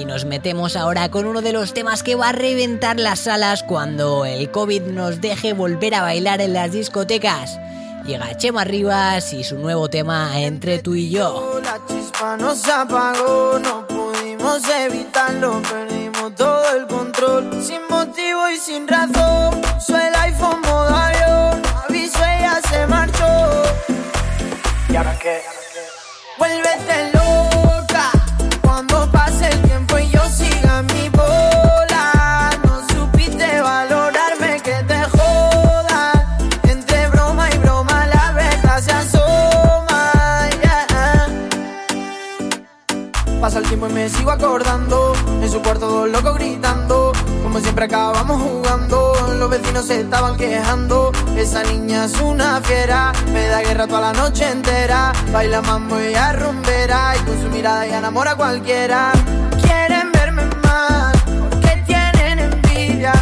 y 0.00 0.06
nos 0.06 0.24
metemos 0.24 0.76
ahora 0.76 1.10
con 1.10 1.26
uno 1.26 1.42
de 1.42 1.52
los 1.52 1.74
temas 1.74 2.02
que 2.02 2.14
va 2.14 2.30
a 2.30 2.32
reventar 2.32 2.98
las 2.98 3.20
salas 3.20 3.62
cuando 3.62 4.24
el 4.24 4.50
COVID 4.50 4.82
nos 4.82 5.20
deje 5.20 5.52
volver 5.52 5.94
a 5.94 6.02
bailar 6.02 6.40
en 6.40 6.54
las 6.54 6.72
discotecas. 6.72 7.58
Llega 8.06 8.34
Chema 8.38 8.64
Rivas 8.64 9.34
y 9.34 9.44
su 9.44 9.58
nuevo 9.58 9.90
tema 9.90 10.40
Entre 10.40 10.78
tú 10.78 10.94
y 10.94 11.10
yo. 11.10 11.60
La 11.62 11.78
chispa 11.86 12.38
nos 12.38 12.66
apagó, 12.66 13.58
no 13.58 13.86
pudimos 13.86 14.62
evitarlo, 14.68 15.60
perdimos 15.62 16.34
todo 16.34 16.76
el 16.76 16.86
control. 16.86 17.62
Sin 17.62 17.82
motivo 17.90 18.48
y 18.48 18.56
sin 18.56 18.88
razón, 18.88 19.60
puso 19.60 19.98
el 19.98 20.14
iPhone 20.14 20.62
modo 20.62 20.96
avión, 20.96 21.62
aviso 21.88 22.18
ella 22.18 22.58
se 22.70 22.86
marchó. 22.86 23.62
¿Y 24.88 24.96
ahora 24.96 25.18
qué? 25.18 25.42
Vuélvete 26.38 27.19
Pasa 43.40 43.58
el 43.58 43.64
tiempo 43.64 43.88
y 43.88 43.92
me 43.94 44.06
sigo 44.10 44.30
acordando. 44.30 45.14
En 45.40 45.50
su 45.50 45.62
cuarto 45.62 45.88
dos 45.88 46.10
locos 46.10 46.34
gritando. 46.34 47.12
Como 47.42 47.58
siempre 47.60 47.86
acabamos 47.86 48.38
jugando. 48.42 49.14
Los 49.38 49.48
vecinos 49.48 49.86
se 49.86 50.00
estaban 50.00 50.36
quejando. 50.36 51.10
Esa 51.36 51.62
niña 51.62 52.04
es 52.04 52.20
una 52.20 52.60
fiera. 52.60 53.12
Me 53.32 53.46
da 53.46 53.62
guerra 53.62 53.86
toda 53.86 54.00
la 54.00 54.12
noche 54.12 54.46
entera. 54.46 55.12
Baila 55.32 55.62
mambo 55.62 55.98
y 55.98 56.14
a 56.14 56.34
rumbera. 56.34 57.14
Y 57.16 57.24
con 57.24 57.40
su 57.40 57.48
mirada 57.48 57.86
ya 57.86 57.98
enamora 57.98 58.32
a 58.32 58.36
cualquiera. 58.36 59.12
Quieren 59.62 60.12
verme 60.12 60.42
mal. 60.62 61.12
Porque 61.24 61.82
tienen 61.86 62.40
envidia. 62.40 63.14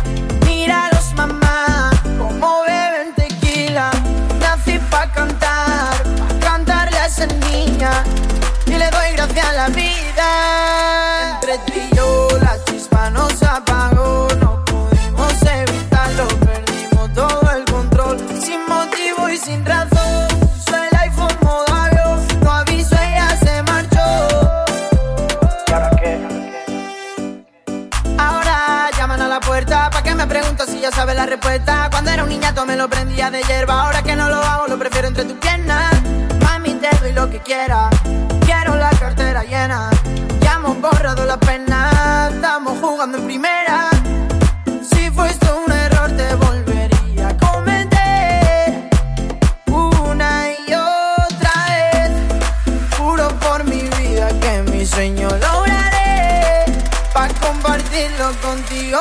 Míralos, 0.45 1.15
mamá. 1.15 1.91
Como 2.19 2.63
beben 2.63 3.15
tequila. 3.15 3.93
Nací 4.41 4.81
pa' 4.91 5.13
cantar. 5.13 6.03
Pa' 6.03 6.41
cantarle 6.41 6.99
a 6.99 7.07
esa 7.07 7.27
niña 7.27 8.03
y 8.67 8.73
le 8.73 8.91
doy 8.91 9.13
gracias 9.15 9.47
a 9.47 9.53
la 9.53 9.69
vida. 9.69 9.88
Entre 11.51 11.73
tú 11.73 11.81
y 11.81 11.97
yo 11.97 12.29
la 12.43 12.63
chispa 12.67 13.09
nos 13.09 13.43
apagó, 13.43 14.29
no 14.39 14.63
pudimos 14.67 15.33
evitarlo, 15.43 16.29
perdimos 16.41 17.13
todo 17.15 17.51
el 17.57 17.65
control, 17.65 18.19
sin 18.39 18.69
motivo 18.69 19.31
y 19.31 19.39
sin 19.39 19.65
razón. 19.65 20.29
Puso 20.29 20.77
el 20.77 20.95
iPhone 20.99 21.39
modo 21.41 21.65
avión, 21.75 22.27
no 22.43 22.53
aviso, 22.53 22.95
ella 22.97 23.35
se 23.43 23.63
marchó. 23.63 24.67
¿Y 25.69 25.73
ahora 25.73 25.91
qué? 25.99 26.21
Ahora 28.19 28.91
llaman 28.99 29.23
a 29.23 29.29
la 29.29 29.41
puerta 29.41 29.89
pa' 29.89 30.03
que 30.03 30.15
me 30.15 30.27
pregunto 30.27 30.67
si 30.67 30.81
ya 30.81 30.91
sabe 30.91 31.15
la 31.15 31.25
respuesta. 31.25 31.89
Cuando 31.91 32.11
era 32.11 32.25
un 32.25 32.29
niñato 32.29 32.67
me 32.67 32.77
lo 32.77 32.91
prendía 32.91 33.31
de 33.31 33.43
hierba, 33.45 33.85
ahora 33.85 34.03
que 34.03 34.15
no 34.15 34.29
lo 34.29 34.37
hago 34.37 34.67
lo 34.67 34.79
prefiero 34.79 35.09
entre 35.09 35.25
tus 35.25 35.39
piernas. 35.39 35.95
Mami, 36.43 36.75
te 36.75 36.95
doy 37.01 37.13
lo 37.13 37.31
que 37.31 37.41
quiera, 37.41 37.89
quiero 38.45 38.77
la 38.77 38.91
cartera 38.91 39.45
llena. 39.45 39.98
Borrado 40.91 41.27
la 41.27 41.37
pena, 41.39 42.31
estamos 42.33 42.79
jugando 42.81 43.19
en 43.19 43.25
primera. 43.25 43.91
Si 44.91 45.11
fuiste 45.11 45.47
un 45.53 45.71
error 45.71 46.11
te 46.17 46.35
volvería 46.35 47.29
a 47.29 47.37
cometer 47.37 48.89
una 49.67 50.51
y 50.51 50.73
otra 50.73 51.53
vez. 51.69 52.11
Juro 52.97 53.29
por 53.39 53.65
mi 53.65 53.83
vida 53.99 54.29
que 54.41 54.63
mi 54.71 54.87
sueño 54.87 55.29
lograré 55.29 56.65
Pa' 57.13 57.29
compartirlo 57.41 58.33
contigo, 58.41 58.99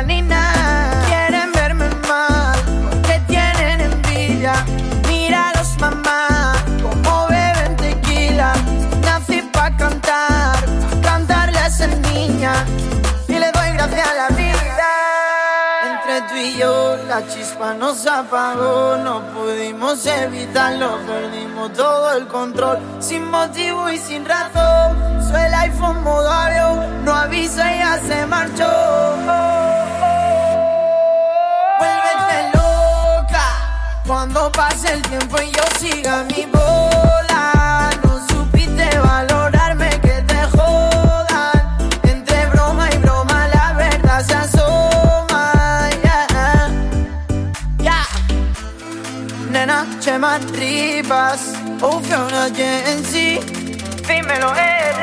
adrenalina 0.00 0.39
la 17.20 17.28
chispa 17.28 17.74
nos 17.74 18.06
apagó 18.06 18.96
No 18.96 19.22
pudimos 19.32 20.04
evitarlo 20.06 20.98
Perdimos 21.06 21.72
todo 21.72 22.16
el 22.16 22.26
control 22.26 22.78
Sin 23.00 23.30
motivo 23.30 23.90
y 23.90 23.98
sin 23.98 24.24
razón 24.24 24.96
Puso 25.18 25.36
el 25.36 25.54
iPhone 25.54 26.02
modo 26.02 26.30
No 27.04 27.14
avisa 27.14 27.74
y 27.74 27.78
ya 27.78 27.98
se 27.98 28.26
marchó 28.26 28.70
Vuélvete 31.78 32.50
loca 32.54 33.46
cuando 34.06 34.50
pase 34.52 34.92
el 34.92 35.02
tiempo 35.02 35.36
y 35.40 35.50
yo 35.50 35.62
siga 35.78 36.24
mi 36.24 36.46
bola. 36.46 36.99
Nena, 50.10 50.10
Chema 50.10 50.38
Rivas, 50.38 51.52
o 51.80 52.00
Fiona 52.00 52.50
Jensi, 52.50 53.38
dímelo 54.06 54.52
eres. 54.56 54.99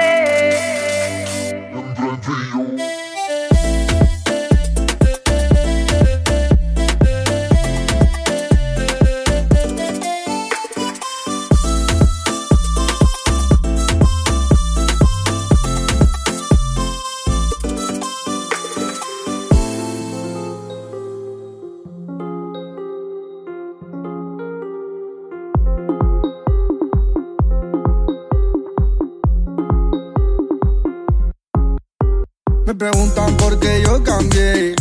Preguntan 32.78 33.36
por 33.38 33.60
qué 33.60 33.82
yo 33.84 34.04
cambié 34.04 34.76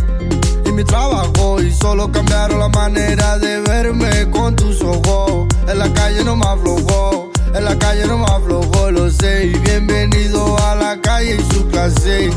y 0.64 0.72
mi 0.72 0.85
trabajo 0.85 1.61
y 1.62 1.72
solo 1.72 2.11
cambiaron 2.12 2.59
la 2.59 2.68
manera 2.68 3.38
de 3.38 3.61
verme 3.61 4.30
con 4.30 4.54
tus 4.54 4.82
ojos. 4.82 5.46
En 5.66 5.78
la 5.78 5.92
calle 5.92 6.22
no 6.24 6.37
me 6.37 6.46
aflojó, 6.46 7.30
en 7.54 7.64
la 7.64 7.78
calle 7.78 8.06
no 8.06 8.18
me 8.18 8.24
aflojó, 8.24 8.90
lo 8.90 9.11
sé. 9.11 9.46
Y 9.46 9.59
bienvenido 9.59 10.59
a 10.59 10.74
la 10.74 11.00
calle 11.00 11.37
y 11.37 11.54
su 11.54 11.66
clase. 11.68 12.30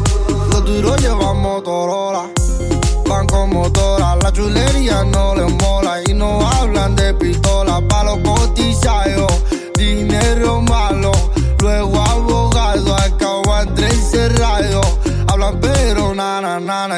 Los 0.52 0.66
duros 0.66 1.02
llevan 1.02 1.42
Motorola, 1.42 2.30
van 3.08 3.28
con 3.28 3.50
motora. 3.50 4.16
La 4.18 4.32
chulería 4.32 5.04
no 5.04 5.36
les 5.36 5.52
mola 5.62 6.02
y 6.08 6.14
no 6.14 6.48
hablan 6.48 6.96
de 6.96 7.14
pistola. 7.16 7.82
Pa' 7.88 8.04
los 8.04 8.20
cotizados, 8.20 9.32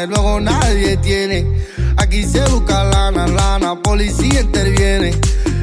luego 0.08 0.40
nadie 0.40 0.98
tiene. 0.98 1.46
Aquí 1.98 2.24
se 2.24 2.44
busca 2.46 2.84
lana, 2.84 3.28
lana, 3.28 3.76
policía 3.82 4.42
interviene. 4.42 5.16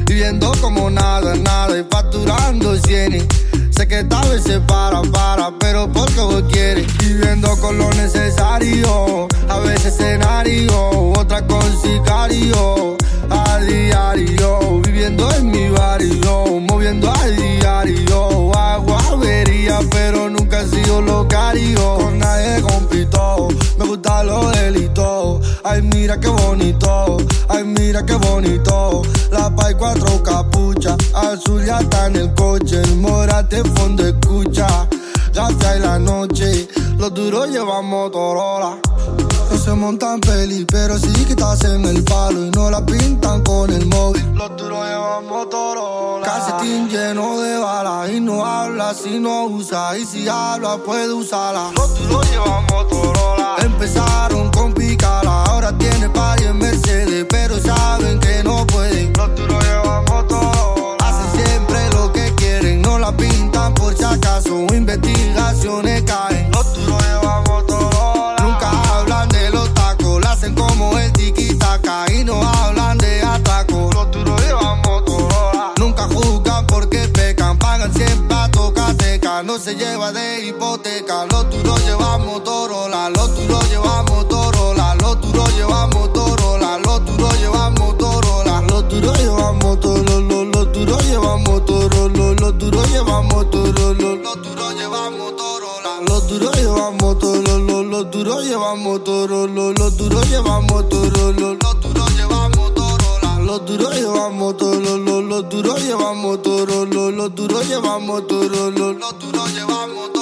Viviendo 0.05 0.51
como 0.61 0.89
nada, 0.89 1.35
nada 1.35 1.77
y 1.77 1.85
facturando 1.89 2.75
cienes. 2.77 3.25
Sé 3.71 3.87
que 3.87 4.03
tal 4.03 4.29
vez 4.29 4.43
se 4.43 4.59
para, 4.61 5.01
para, 5.03 5.51
pero 5.59 5.91
porque 5.91 6.19
vos 6.21 6.43
quieres. 6.51 6.85
Viviendo 6.97 7.55
con 7.57 7.77
lo 7.77 7.89
necesario, 7.91 9.27
a 9.47 9.59
veces 9.59 9.93
escenario, 9.99 10.89
otra 11.17 11.45
con 11.45 11.63
sicario. 11.81 12.97
A 13.29 13.59
diario, 13.59 14.81
viviendo 14.81 15.29
en 15.35 15.51
mi 15.51 15.69
barrio, 15.69 16.59
moviendo 16.61 17.09
a 17.09 17.25
diario. 17.27 18.51
Hago 18.55 18.97
avería, 18.97 19.79
pero 19.91 20.29
nunca 20.29 20.61
he 20.61 20.67
sido 20.67 21.01
locario. 21.01 21.97
Con 21.97 22.19
nadie 22.19 22.61
compito, 22.61 23.47
me 23.77 23.85
gusta 23.85 24.23
lo 24.23 24.49
delito. 24.51 25.41
Ay, 25.63 25.81
mira 25.81 26.19
qué 26.19 26.29
bonito, 26.29 27.17
ay, 27.47 27.63
mira 27.63 28.05
qué 28.05 28.15
bonito. 28.15 29.01
La 29.31 29.53
pay 29.55 29.75
cuatro 29.75 30.23
capuchas, 30.23 30.97
azul 31.13 31.63
ya 31.65 31.79
está 31.79 32.07
en 32.07 32.15
el 32.15 32.33
coche. 32.33 32.81
El 32.81 32.97
morate 32.97 33.63
fondo 33.75 34.05
escucha, 34.07 34.87
gafia 35.33 35.77
y 35.77 35.79
la 35.79 35.99
noche. 35.99 36.67
Los 36.97 37.13
duros 37.13 37.49
llevan 37.49 37.85
Motorola. 37.85 38.79
No 39.49 39.57
se 39.57 39.73
montan 39.73 40.19
peli, 40.21 40.65
pero 40.65 40.97
sí 40.97 41.11
que 41.25 41.31
estás 41.31 41.63
en 41.65 41.83
el 41.85 42.03
palo 42.03 42.45
y 42.45 42.51
no 42.51 42.69
la 42.69 42.85
pintan 42.85 43.41
con 43.43 43.71
el 43.71 43.85
móvil. 43.87 44.23
Los 44.33 44.55
duros 44.57 44.85
llevan 44.87 45.25
Motorola. 45.27 46.25
Calcetín 46.25 46.87
lleno 46.87 47.39
de 47.41 47.57
balas 47.57 48.09
y 48.11 48.19
no 48.19 48.45
habla 48.45 48.93
si 48.93 49.19
no 49.19 49.45
usa. 49.45 49.97
Y 49.97 50.05
si 50.05 50.27
habla, 50.27 50.77
puede 50.77 51.11
usarla. 51.11 51.71
Los 51.75 51.97
duros 51.99 52.29
llevan 52.29 52.65
Motorola. 52.71 53.55
Empezaron 53.59 54.51
con 54.51 54.73
picala, 54.73 55.43
ahora 55.45 55.77
tiene 55.77 56.09
pari 56.09 56.45
en 56.45 56.57
Mercedes, 56.57 57.25
pero 57.29 57.59
saben 57.59 58.19
que 58.19 58.43
no 58.43 58.65
pueden. 58.67 59.11
Los 59.13 59.35
duros 59.35 59.63
llevan 59.65 60.05
Motorola. 60.05 60.95
Hacen 60.99 61.43
siempre 61.43 61.89
lo 61.95 62.13
que 62.13 62.33
quieren, 62.35 62.81
no 62.81 62.99
la 62.99 63.11
pintan 63.17 63.73
por 63.73 63.95
si 63.97 64.03
acaso. 64.03 64.67
Investigaciones 64.73 66.03
caen. 66.03 66.58
Torolo, 91.89 92.33
los 92.33 92.91
llevamos 92.91 93.49
Torolo, 93.49 94.15
los 94.15 94.41
duros 94.41 94.75
llevamos 94.75 95.35
Torola, 95.35 96.01
los 96.07 96.27
duros 96.27 96.55
llevamos 96.55 97.19
Torolo, 97.19 97.83
los 97.83 98.11
duros 98.11 98.45
llevamos 98.45 99.03
Torolo, 99.03 99.73
los 99.73 99.97
duros 99.97 100.29
llevamos 100.29 100.89
Torolo, 100.89 101.55
los 101.55 101.81
duros 101.81 102.15
llevamos 102.15 102.73
Torola, 102.73 103.39
los 103.39 103.65
duros 103.65 103.95
llevamos 103.95 104.57
Torolo, 104.57 105.21
los 105.21 105.49
duros 105.49 105.81
llevamos 105.81 106.41
Torolo, 106.41 107.11
los 107.11 107.35
duros 107.35 107.67
llevamos 107.67 108.27
Torolo, 108.27 108.93
los 108.93 109.19
duros 109.19 109.53
llevamos 109.53 110.13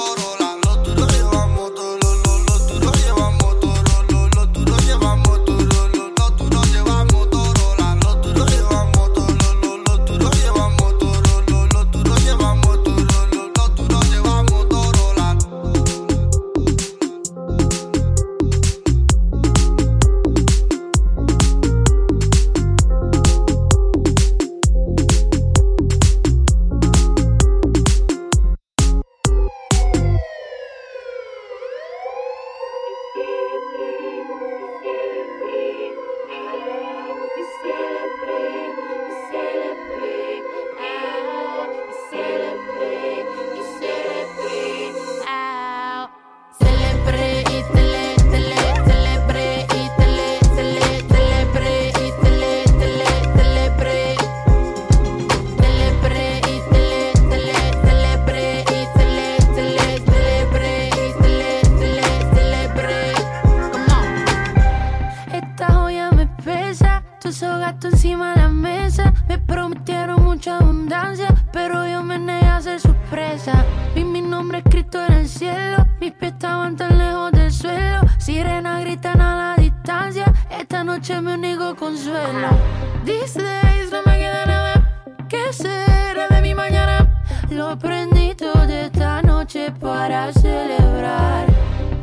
Lo 87.50 87.78
prendí 87.78 88.34
todo 88.34 88.68
esta 88.68 89.22
noche 89.22 89.72
para 89.80 90.32
celebrar. 90.32 91.46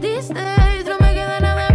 Days 0.02 0.30
no 0.30 0.98
me 1.00 1.14
queda 1.14 1.40
nada 1.40 1.68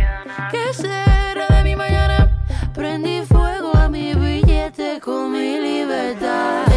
que 0.50 0.74
será 0.74 1.46
de 1.48 1.62
mi 1.62 1.76
mañana. 1.76 2.28
Prendí 2.74 3.22
fuego 3.22 3.70
a 3.76 3.88
mi 3.88 4.14
billete 4.14 5.00
con 5.00 5.32
mi 5.32 5.60
libertad. 5.60 6.69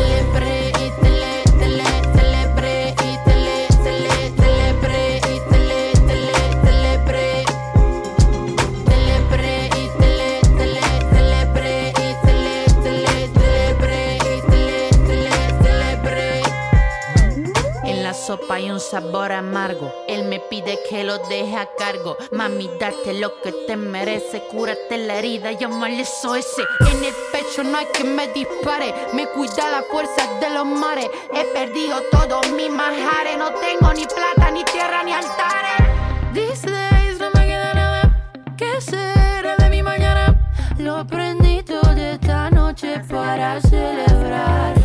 Sopa 18.34 18.58
un 18.58 18.80
sabor 18.80 19.32
amargo. 19.32 19.94
Él 20.08 20.24
me 20.24 20.40
pide 20.40 20.80
que 20.90 21.04
lo 21.04 21.20
deje 21.30 21.56
a 21.56 21.68
cargo. 21.78 22.18
Mami, 22.32 22.68
date 22.80 23.14
lo 23.14 23.40
que 23.42 23.52
te 23.68 23.76
merece. 23.76 24.42
Cúrate 24.50 24.98
la 24.98 25.20
herida, 25.20 25.52
llámale 25.52 26.02
ese. 26.02 26.64
En 26.92 27.04
el 27.04 27.14
pecho 27.32 27.64
no 27.64 27.78
hay 27.78 27.86
que 27.94 28.04
me 28.04 28.28
dispare. 28.30 28.94
Me 29.14 29.28
cuida 29.28 29.70
la 29.70 29.84
fuerza 29.84 30.24
de 30.42 30.50
los 30.50 30.66
mares. 30.66 31.10
He 31.32 31.46
perdido 31.54 32.02
todos 32.12 32.50
mis 32.54 32.72
majares. 32.72 33.38
No 33.38 33.52
tengo 33.66 33.94
ni 33.94 34.06
plata, 34.06 34.50
ni 34.52 34.64
tierra, 34.64 35.04
ni 35.04 35.14
altares. 35.14 35.82
These 36.34 36.72
days 36.72 37.20
no 37.20 37.30
me 37.36 37.46
queda 37.46 37.74
nada 37.76 38.02
que 38.58 38.82
será 38.82 39.56
de 39.58 39.70
mi 39.70 39.84
mañana. 39.84 40.36
Lo 40.80 41.06
prendí 41.06 41.62
todo 41.62 41.92
esta 41.96 42.50
noche 42.50 43.00
para 43.08 43.62
celebrar. 43.62 44.83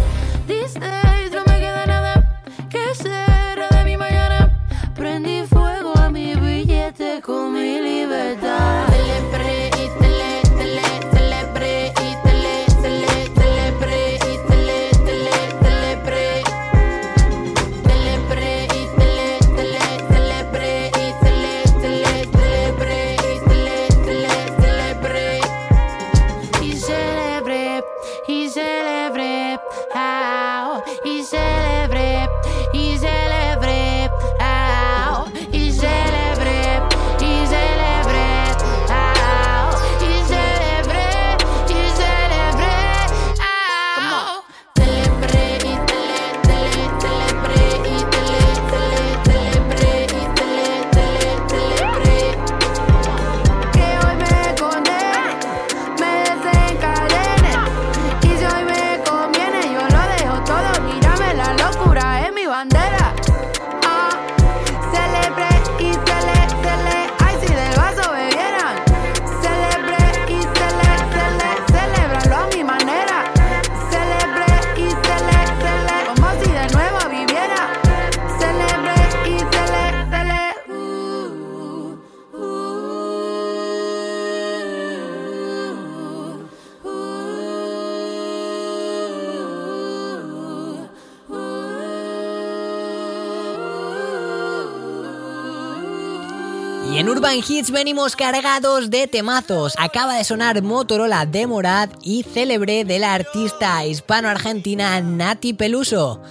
Urban 97.29 97.45
Hits 97.47 97.71
venimos 97.71 98.17
cargados 98.17 98.89
de 98.89 99.07
temazos. 99.07 99.75
Acaba 99.77 100.15
de 100.15 100.25
sonar 100.25 100.63
Motorola 100.63 101.27
de 101.27 101.47
Morad 101.47 101.91
y 102.03 102.23
célebre 102.23 102.87
de 102.87 102.99
la 102.99 103.13
artista 103.13 103.85
hispano-argentina 103.85 104.99
Nati 105.03 105.53
Peluso. 105.53 106.23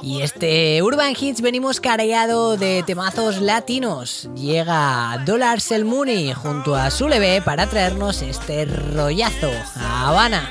Y 0.00 0.22
este 0.22 0.80
Urban 0.80 1.16
Hits 1.18 1.40
venimos 1.40 1.80
cargado 1.80 2.56
de 2.56 2.84
temazos 2.86 3.40
latinos. 3.40 4.28
Llega 4.36 5.20
Dollar 5.26 5.58
El 5.70 5.84
Mooney 5.84 6.32
junto 6.34 6.76
a 6.76 6.92
su 6.92 7.08
leve 7.08 7.42
para 7.42 7.66
traernos 7.66 8.22
este 8.22 8.64
rollazo 8.66 9.50
Habana. 9.74 10.48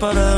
Candela 0.00 0.37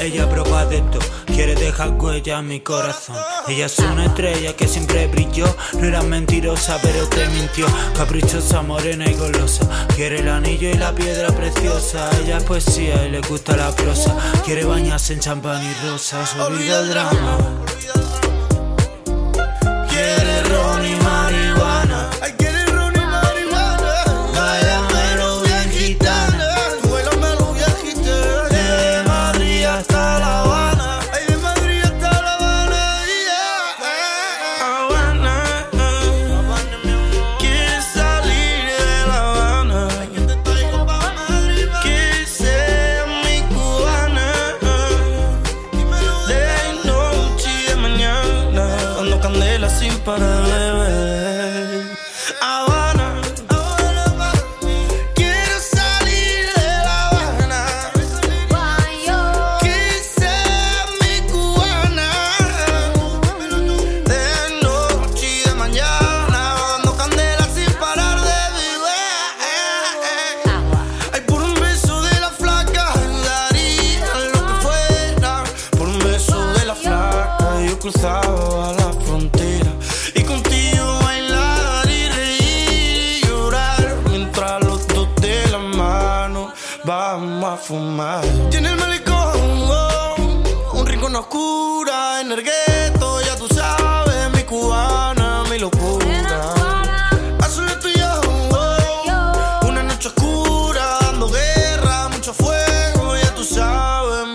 Ella 0.00 0.28
pero 0.28 0.44
pa' 0.44 0.66
dentro. 0.66 1.00
Quiere 1.26 1.54
dejar 1.54 1.90
huella 1.90 2.38
en 2.38 2.48
mi 2.48 2.60
corazón. 2.60 3.16
Ella 3.48 3.66
es 3.66 3.78
una 3.78 4.06
estrella 4.06 4.54
que 4.56 4.68
siempre 4.68 5.06
brilló. 5.06 5.46
No 5.74 5.84
era 5.86 6.02
mentirosa, 6.02 6.78
pero 6.82 7.06
te 7.08 7.28
mintió. 7.28 7.66
Caprichosa, 7.96 8.62
morena 8.62 9.06
y 9.10 9.14
golosa. 9.14 9.66
Quiere 9.94 10.20
el 10.20 10.28
anillo 10.28 10.68
y 10.70 10.74
la 10.74 10.94
piedra 10.94 11.28
preciosa. 11.28 12.10
Ella 12.22 12.38
es 12.38 12.44
poesía 12.44 13.06
y 13.06 13.10
le 13.10 13.20
gusta 13.20 13.56
la 13.56 13.74
prosa. 13.74 14.16
Quiere 14.44 14.64
bañarse 14.64 15.14
en 15.14 15.20
champán 15.20 15.62
y 15.62 15.88
rosas. 15.88 16.34
Olvida 16.36 16.80
el 16.80 16.88
drama. 16.90 17.38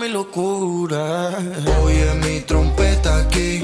Locura. 0.08 1.30
Oye 1.82 2.14
mi 2.22 2.40
trompeta 2.40 3.18
aquí, 3.18 3.62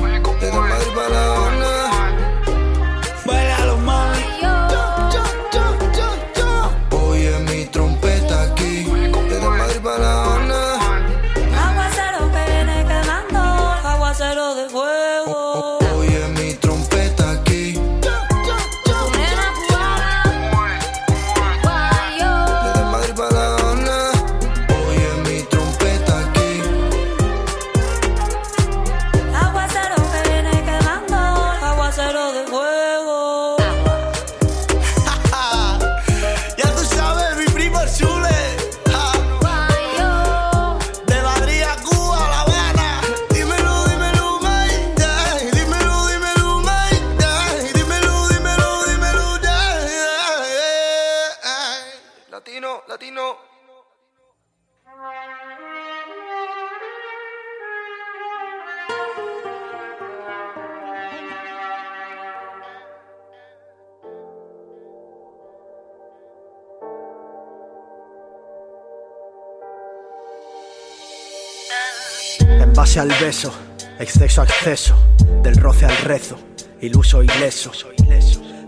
Base 72.95 73.13
al 73.13 73.21
beso, 73.21 73.53
exceso 73.99 74.41
a 74.41 74.45
exceso, 74.45 74.95
del 75.43 75.57
roce 75.57 75.85
al 75.85 75.97
rezo, 76.05 76.39
iluso 76.81 77.25
ileso. 77.25 77.73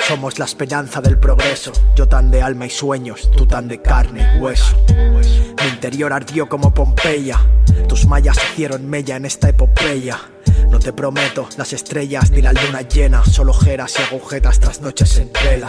Somos 0.04 0.40
la 0.40 0.46
esperanza 0.46 1.00
del 1.00 1.16
progreso, 1.16 1.70
yo 1.94 2.08
tan 2.08 2.32
de 2.32 2.42
alma 2.42 2.66
y 2.66 2.70
sueños, 2.70 3.30
tú 3.30 3.46
tan 3.46 3.68
de 3.68 3.80
carne 3.80 4.28
y 4.34 4.40
hueso. 4.40 4.84
Mi 4.88 5.68
interior 5.68 6.12
ardió 6.12 6.48
como 6.48 6.74
Pompeya, 6.74 7.38
tus 7.88 8.06
mallas 8.06 8.36
hicieron 8.50 8.90
mella 8.90 9.14
en 9.14 9.26
esta 9.26 9.48
epopeya. 9.48 10.18
No 10.72 10.80
te 10.80 10.92
prometo 10.92 11.48
las 11.56 11.72
estrellas 11.72 12.32
ni 12.32 12.42
la 12.42 12.52
luna 12.52 12.82
llena, 12.82 13.24
solo 13.24 13.52
ojeras 13.52 13.94
y 14.00 14.12
agujetas 14.12 14.58
tras 14.58 14.80
noches 14.80 15.18
en 15.18 15.30
vela. 15.32 15.68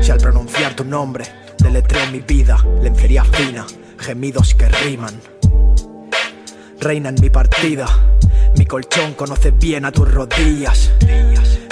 Si 0.00 0.12
al 0.12 0.18
pronunciar 0.18 0.76
tu 0.76 0.84
nombre 0.84 1.24
deletreo 1.58 2.08
mi 2.12 2.20
vida, 2.20 2.64
lencería 2.80 3.24
fina, 3.24 3.66
gemidos 3.98 4.54
que 4.54 4.68
riman 4.68 5.20
reina 6.86 7.08
en 7.08 7.16
mi 7.20 7.30
partida. 7.30 7.88
Mi 8.56 8.64
colchón 8.64 9.14
conoce 9.14 9.50
bien 9.50 9.84
a 9.84 9.90
tus 9.90 10.08
rodillas. 10.08 10.92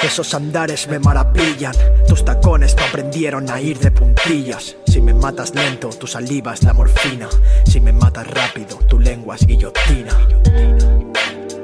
Esos 0.02 0.34
andares 0.34 0.88
me 0.88 0.98
maravillan. 0.98 1.72
Tus 2.08 2.24
tacones 2.24 2.74
me 2.74 2.82
aprendieron 2.82 3.48
a 3.48 3.60
ir 3.60 3.78
de 3.78 3.92
puntillas. 3.92 4.76
Si 4.88 5.00
me 5.00 5.14
matas 5.14 5.54
lento, 5.54 5.90
tu 5.90 6.08
saliva 6.08 6.52
es 6.52 6.64
la 6.64 6.72
morfina. 6.72 7.28
Si 7.64 7.80
me 7.80 7.92
matas 7.92 8.26
rápido, 8.26 8.76
tu 8.88 8.98
lengua 8.98 9.36
es 9.36 9.46
guillotina. 9.46 10.18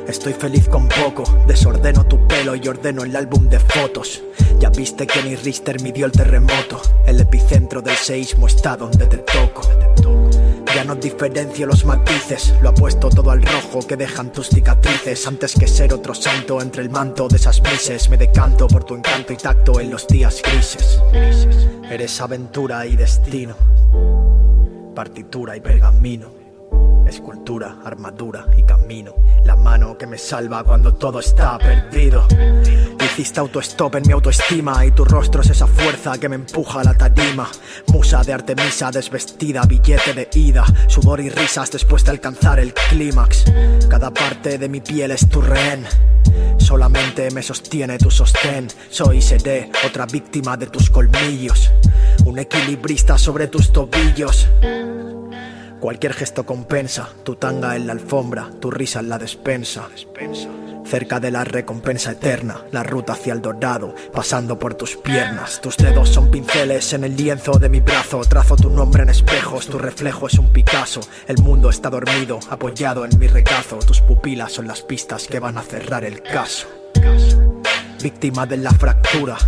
Estoy 0.07 0.33
feliz 0.35 0.69
con 0.69 0.89
poco, 0.89 1.25
desordeno 1.49 2.05
tu 2.05 2.29
pelo 2.29 2.55
y 2.55 2.69
ordeno 2.69 3.03
el 3.03 3.17
álbum 3.17 3.49
de 3.49 3.59
fotos. 3.59 4.23
Ya 4.61 4.71
viste 4.71 5.09
que 5.09 5.25
ni 5.25 5.35
Richter 5.35 5.83
midió 5.83 6.07
el 6.07 6.13
terremoto. 6.13 6.81
El 7.05 7.19
epicentro 7.21 7.83
del 7.83 7.97
seísmo 7.97 8.47
está 8.47 8.77
donde 8.77 9.07
te 9.07 9.19
toco. 9.19 10.20
Ya 10.75 10.85
no 10.85 10.95
diferencio 10.95 11.67
los 11.67 11.85
matices, 11.85 12.55
lo 12.63 12.69
apuesto 12.69 13.11
todo 13.11 13.31
al 13.31 13.43
rojo 13.43 13.87
que 13.87 13.97
dejan 13.97 14.33
tus 14.33 14.49
cicatrices. 14.49 15.27
Antes 15.27 15.55
que 15.55 15.67
ser 15.67 15.93
otro 15.93 16.15
santo 16.15 16.61
entre 16.61 16.83
el 16.83 16.91
manto 16.91 17.27
de 17.29 17.37
esas 17.37 17.61
mises, 17.61 18.09
me 18.09 18.17
decanto 18.17 18.69
por 18.69 18.85
tu 18.85 18.95
encanto 18.95 19.33
y 19.33 19.37
tacto 19.37 19.81
en 19.81 19.91
los 19.91 20.07
días 20.07 20.41
grises. 20.43 21.01
Eres 21.91 22.21
aventura 22.21 22.87
y 22.87 22.95
destino, 22.97 23.57
partitura 24.95 25.57
y 25.57 25.61
pergamino. 25.61 26.40
Escultura, 27.11 27.79
armadura 27.85 28.47
y 28.57 28.63
camino. 28.63 29.13
La 29.45 29.57
mano 29.57 29.99
que 29.99 30.07
me 30.07 30.17
salva 30.17 30.63
cuando 30.63 30.95
todo 30.95 31.19
está 31.19 31.59
perdido. 31.59 32.25
Hiciste 33.05 33.41
autostop 33.41 33.97
en 33.97 34.05
mi 34.07 34.13
autoestima 34.13 34.87
y 34.87 34.93
tu 34.93 35.05
rostro 35.05 35.43
es 35.43 35.51
esa 35.51 35.67
fuerza 35.67 36.19
que 36.19 36.29
me 36.29 36.37
empuja 36.37 36.81
a 36.81 36.85
la 36.85 36.95
tarima. 36.95 37.51
Musa 37.89 38.23
de 38.23 38.33
Artemisa 38.33 38.93
desvestida, 38.93 39.63
billete 39.63 40.15
de 40.15 40.29
ida, 40.35 40.65
sudor 40.87 41.21
y 41.21 41.31
risas 41.31 41.73
después 41.73 42.05
de 42.05 42.13
alcanzar 42.13 42.61
el 42.61 42.73
clímax. 42.73 43.45
Cada 43.89 44.13
parte 44.13 44.57
de 44.57 44.69
mi 44.69 44.81
piel 44.81 45.11
es 45.11 45.29
tu 45.29 45.41
rehén. 45.41 45.85
Solamente 46.59 47.29
me 47.33 47.43
sostiene 47.43 47.99
tu 47.99 48.13
sostén. 48.13 48.69
Soy 48.89 49.19
y 49.19 49.87
otra 49.87 50.07
víctima 50.07 50.57
de 50.57 50.69
tus 50.69 50.91
colmillos. 50.91 51.73
Un 52.25 52.39
equilibrista 52.39 53.19
sobre 53.19 53.49
tus 53.49 53.73
tobillos. 53.73 54.47
Cualquier 55.81 56.13
gesto 56.13 56.45
compensa, 56.45 57.09
tu 57.25 57.37
tanga 57.37 57.75
en 57.75 57.87
la 57.87 57.95
alfombra, 57.95 58.51
tu 58.61 58.71
risa 58.71 59.01
en 59.01 59.09
la 59.09 59.19
despensa. 59.19 59.89
Cerca 60.85 61.21
de 61.21 61.31
la 61.31 61.43
recompensa 61.43 62.13
eterna, 62.13 62.65
la 62.71 62.83
ruta 62.83 63.15
hacia 63.15 63.33
el 63.33 63.41
dorado, 63.41 63.95
pasando 64.13 64.59
por 64.59 64.75
tus 64.75 64.97
piernas. 64.99 65.59
Tus 65.63 65.79
dedos 65.79 66.11
son 66.11 66.31
pinceles 66.31 66.93
en 66.93 67.05
el 67.05 67.17
lienzo 67.17 67.53
de 67.53 67.71
mi 67.71 67.81
brazo. 67.81 68.21
Trazo 68.29 68.57
tu 68.57 68.69
nombre 68.69 69.05
en 69.05 69.09
espejos, 69.09 69.69
tu 69.69 69.79
reflejo 69.79 70.27
es 70.27 70.39
un 70.39 70.53
Picasso. 70.53 71.01
El 71.27 71.39
mundo 71.39 71.71
está 71.71 71.89
dormido, 71.89 72.41
apoyado 72.51 73.07
en 73.07 73.19
mi 73.19 73.27
regazo. 73.29 73.79
Tus 73.79 74.03
pupilas 74.03 74.53
son 74.53 74.67
las 74.67 74.83
pistas 74.83 75.27
que 75.29 75.39
van 75.39 75.57
a 75.57 75.63
cerrar 75.63 76.05
el 76.05 76.23
caso. 76.23 76.69
Víctima 78.03 78.45
de 78.45 78.59
la 78.59 78.73
fractura, 78.73 79.39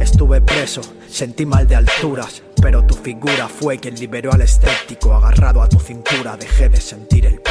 estuve 0.00 0.40
preso, 0.40 0.80
sentí 1.08 1.44
mal 1.44 1.68
de 1.68 1.76
alturas. 1.76 2.42
Pero 2.64 2.82
tu 2.82 2.94
figura 2.94 3.46
fue 3.46 3.76
quien 3.76 3.94
liberó 3.94 4.32
al 4.32 4.40
escéptico. 4.40 5.12
Agarrado 5.12 5.60
a 5.60 5.68
tu 5.68 5.78
cintura, 5.78 6.34
dejé 6.34 6.70
de 6.70 6.80
sentir 6.80 7.26
el 7.26 7.43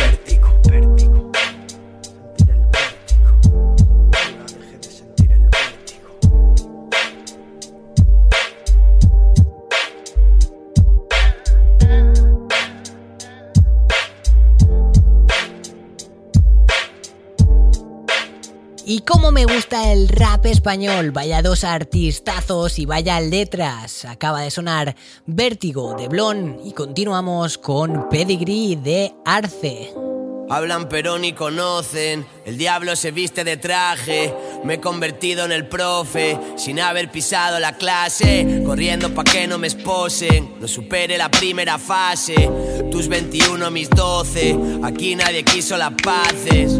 Y 18.95 18.99
cómo 18.99 19.31
me 19.31 19.45
gusta 19.45 19.91
el 19.91 20.07
rap 20.07 20.45
español, 20.45 21.09
vaya 21.09 21.41
dos 21.41 21.63
artistazos 21.63 22.77
y 22.77 22.85
vaya 22.85 23.19
letras. 23.19 24.05
Acaba 24.05 24.41
de 24.41 24.51
sonar 24.51 24.95
Vértigo 25.25 25.95
de 25.95 26.07
Blon 26.07 26.59
y 26.63 26.73
continuamos 26.73 27.57
con 27.57 28.07
Pedigree 28.09 28.75
de 28.75 29.15
Arce. 29.25 29.91
Hablan 30.47 30.89
pero 30.89 31.17
ni 31.17 31.33
conocen, 31.33 32.23
el 32.45 32.59
diablo 32.59 32.95
se 32.95 33.09
viste 33.09 33.43
de 33.43 33.57
traje, 33.57 34.31
me 34.63 34.75
he 34.75 34.79
convertido 34.79 35.43
en 35.45 35.53
el 35.53 35.67
profe, 35.67 36.37
sin 36.55 36.79
haber 36.79 37.09
pisado 37.09 37.59
la 37.59 37.75
clase, 37.75 38.61
corriendo 38.63 39.11
pa' 39.15 39.23
que 39.23 39.47
no 39.47 39.57
me 39.57 39.65
esposen, 39.65 40.53
no 40.59 40.67
supere 40.67 41.17
la 41.17 41.31
primera 41.31 41.79
fase, 41.79 42.47
tus 42.91 43.07
21, 43.07 43.71
mis 43.71 43.89
12, 43.89 44.55
aquí 44.83 45.15
nadie 45.15 45.43
quiso 45.43 45.77
las 45.77 45.93
paces, 45.93 46.79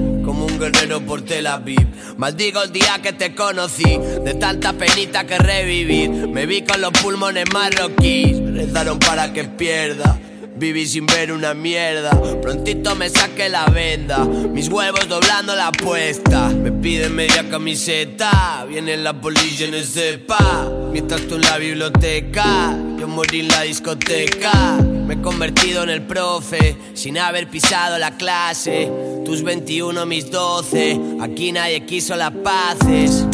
un 0.53 0.59
guerrero 0.59 1.01
por 1.01 1.21
Tel 1.21 1.47
Aviv, 1.47 1.87
maldigo 2.17 2.61
el 2.61 2.71
día 2.71 2.99
que 3.01 3.13
te 3.13 3.33
conocí, 3.33 3.97
de 4.23 4.33
tanta 4.35 4.73
penita 4.73 5.25
que 5.25 5.37
revivir, 5.37 6.09
me 6.09 6.45
vi 6.45 6.61
con 6.61 6.79
los 6.81 6.91
pulmones 6.91 7.45
marroquíes, 7.51 8.39
me 8.39 8.63
rezaron 8.63 8.99
para 8.99 9.33
que 9.33 9.43
pierda. 9.45 10.19
Viví 10.55 10.85
sin 10.85 11.07
ver 11.07 11.33
una 11.33 11.55
mierda, 11.55 12.11
prontito 12.39 12.95
me 12.95 13.09
saqué 13.09 13.49
la 13.49 13.65
venda, 13.65 14.23
mis 14.23 14.69
huevos 14.69 15.09
doblando 15.09 15.55
la 15.55 15.69
apuesta. 15.69 16.49
Me 16.49 16.71
piden 16.71 17.15
media 17.15 17.49
camiseta, 17.49 18.63
viene 18.69 18.95
la 18.97 19.13
policía 19.19 19.67
no 19.71 19.84
sepa. 19.84 20.71
Mientras 20.91 21.21
tú 21.21 21.36
en 21.36 21.41
la 21.41 21.57
biblioteca, 21.57 22.78
yo 22.99 23.07
morí 23.07 23.39
en 23.39 23.47
la 23.47 23.63
discoteca. 23.63 24.78
Me 25.06 25.16
he 25.16 25.22
convertido 25.22 25.84
en 25.84 25.89
el 25.89 26.01
profe, 26.01 26.78
sin 26.93 27.18
haber 27.18 27.49
pisado 27.49 27.97
la 27.97 28.12
clase. 28.12 28.89
Tus 29.26 29.43
21, 29.43 30.06
mis 30.06 30.32
12, 30.32 30.99
aquí 31.22 31.51
nadie 31.51 31.86
quiso 31.86 32.16
las 32.16 32.32
paces. 32.32 33.26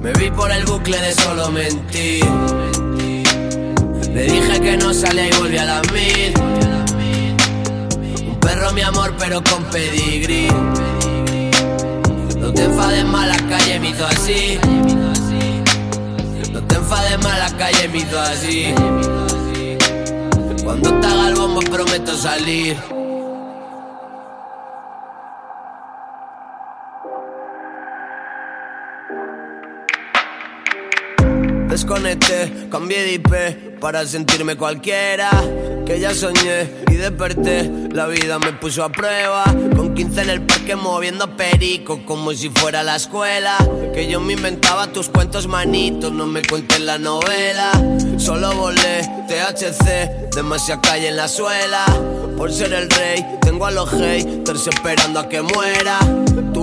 Me 0.00 0.12
vi 0.12 0.30
por 0.30 0.50
el 0.50 0.64
bucle 0.64 0.98
de 0.98 1.12
solo 1.12 1.50
mentir. 1.50 2.24
Le 4.14 4.22
dije 4.24 4.60
que 4.60 4.76
no 4.76 4.94
salía 4.94 5.28
y 5.28 5.32
volví 5.32 5.58
a 5.58 5.64
las 5.64 5.92
mil. 5.92 6.34
Un 8.28 8.40
perro, 8.40 8.72
mi 8.72 8.82
amor, 8.82 9.14
pero 9.18 9.42
con 9.42 9.64
pedigrí. 9.64 10.48
No 12.38 12.52
te 12.52 12.64
enfades 12.64 13.04
más, 13.04 13.28
la 13.28 13.48
calle 13.48 13.80
me 13.80 13.90
hizo 13.90 14.06
así. 14.06 14.58
No 16.52 16.62
te 16.62 16.74
enfades 16.76 17.18
más, 17.22 17.38
la 17.38 17.56
calle 17.56 17.88
me 17.88 17.98
hizo 17.98 18.20
así. 18.20 18.74
Cuando 20.70 21.00
te 21.00 21.06
haga 21.08 21.28
el 21.30 21.34
bombo, 21.34 21.60
prometo 21.62 22.14
salir. 22.14 22.76
Desconecté, 31.68 32.68
cambié 32.70 33.02
de 33.02 33.12
IP 33.14 33.80
para 33.80 34.06
sentirme 34.06 34.54
cualquiera. 34.54 35.30
Que 35.90 35.98
ya 35.98 36.14
soñé 36.14 36.70
y 36.88 36.94
desperté, 36.94 37.68
la 37.92 38.06
vida 38.06 38.38
me 38.38 38.52
puso 38.52 38.84
a 38.84 38.92
prueba. 38.92 39.42
Con 39.74 39.92
15 39.92 40.22
en 40.22 40.30
el 40.30 40.42
parque 40.42 40.76
moviendo 40.76 41.36
perico, 41.36 42.06
como 42.06 42.32
si 42.32 42.48
fuera 42.48 42.84
la 42.84 42.94
escuela. 42.94 43.56
Que 43.92 44.06
yo 44.06 44.20
me 44.20 44.34
inventaba 44.34 44.86
tus 44.86 45.08
cuentos 45.08 45.48
manitos, 45.48 46.12
no 46.12 46.28
me 46.28 46.42
cuentes 46.42 46.78
la 46.78 46.96
novela. 46.96 47.72
Solo 48.18 48.54
volé, 48.54 49.00
THC, 49.26 50.30
demasiada 50.32 50.80
calle 50.80 51.08
en 51.08 51.16
la 51.16 51.26
suela. 51.26 51.84
Por 52.36 52.52
ser 52.52 52.72
el 52.72 52.88
rey, 52.88 53.26
tengo 53.40 53.66
a 53.66 53.72
los 53.72 53.90
haters 53.90 54.68
esperando 54.68 55.18
a 55.18 55.28
que 55.28 55.42
muera. 55.42 55.98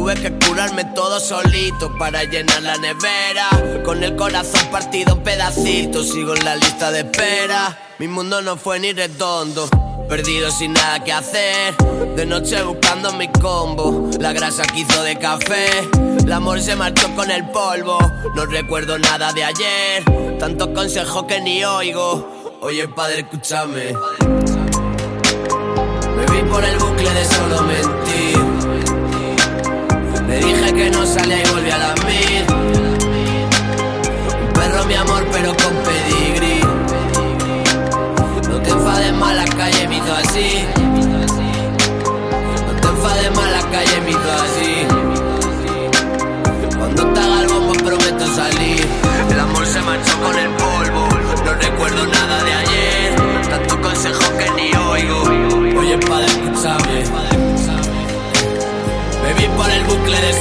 Tuve 0.07 0.21
que 0.21 0.31
curarme 0.47 0.85
todo 0.95 1.19
solito 1.19 1.91
para 1.97 2.23
llenar 2.23 2.63
la 2.63 2.77
nevera. 2.77 3.49
Con 3.83 4.01
el 4.01 4.15
corazón 4.15 4.65
partido 4.71 5.15
en 5.15 5.19
pedacitos, 5.21 6.07
sigo 6.07 6.33
en 6.33 6.45
la 6.45 6.55
lista 6.55 6.91
de 6.91 6.99
espera. 6.99 7.77
Mi 7.99 8.07
mundo 8.07 8.41
no 8.41 8.55
fue 8.55 8.79
ni 8.79 8.93
redondo. 8.93 9.67
Perdido 10.07 10.49
sin 10.49 10.71
nada 10.71 11.03
que 11.03 11.11
hacer, 11.11 11.75
de 12.15 12.25
noche 12.25 12.63
buscando 12.63 13.11
mi 13.11 13.27
combo. 13.27 14.09
La 14.17 14.31
grasa 14.31 14.63
que 14.63 14.79
hizo 14.79 15.03
de 15.03 15.19
café, 15.19 15.67
el 16.23 16.31
amor 16.31 16.61
se 16.61 16.77
marchó 16.77 17.13
con 17.13 17.29
el 17.29 17.45
polvo. 17.49 17.99
No 18.33 18.45
recuerdo 18.45 18.97
nada 18.97 19.33
de 19.33 19.43
ayer, 19.43 20.05
tantos 20.39 20.69
consejos 20.69 21.25
que 21.25 21.41
ni 21.41 21.65
oigo. 21.65 22.55
Oye, 22.61 22.87
padre, 22.87 23.25
escúchame. 23.29 23.93
Me 26.15 26.25
vi 26.31 26.49
por 26.49 26.63
el 26.63 26.77
bucle 26.77 27.09
de 27.13 27.23
dije 28.05 28.06
que 30.77 30.89
no 30.91 31.05
salía 31.07 31.39
y 31.43 31.49
volví 31.49 31.71
a 31.71 31.77
las 31.79 32.05
mil. 32.05 32.45
Un 34.43 34.53
perro, 34.53 34.85
mi 34.85 34.93
amor, 34.93 35.25
pero 35.31 35.49
con 35.57 35.73
pedigrí. 35.87 36.61
No 38.47 38.61
te 38.61 38.69
enfades 38.69 39.13
más, 39.13 39.35
la 39.35 39.45
calle 39.45 39.87
me 39.87 39.97
hizo 39.97 40.13
así. 40.13 40.65
No 42.67 42.73
te 42.81 42.87
enfades 42.87 43.31
más, 43.35 43.51
la 43.57 43.63
calle 43.71 44.01
me 44.01 44.11
hizo 44.11 44.31
así. 44.45 44.73
Cuando 46.77 47.01
te 47.07 47.19
haga 47.19 47.41
el 47.41 47.47
bombo, 47.47 47.73
prometo 47.73 48.27
salir. 48.35 48.85
El 49.31 49.39
amor 49.39 49.65
se 49.65 49.81
marchó 49.81 50.13
con 50.21 50.37
el 50.37 50.49
polvo. 50.61 51.07
No 51.43 51.53
recuerdo 51.53 52.05
nada 52.05 52.43
de 52.43 52.53
ayer. 52.53 53.15
Tanto 53.49 53.81
consejo 53.81 54.23
que 54.37 54.47
ni 54.51 54.75
oigo. 54.75 55.21
Oye, 55.79 55.97
padre, 55.97 56.27
escúchame. 56.27 57.03
Me 59.23 59.33
vi 59.33 59.47
por 59.57 59.69
el 59.69 59.83
bucle 59.85 60.21
de 60.21 60.33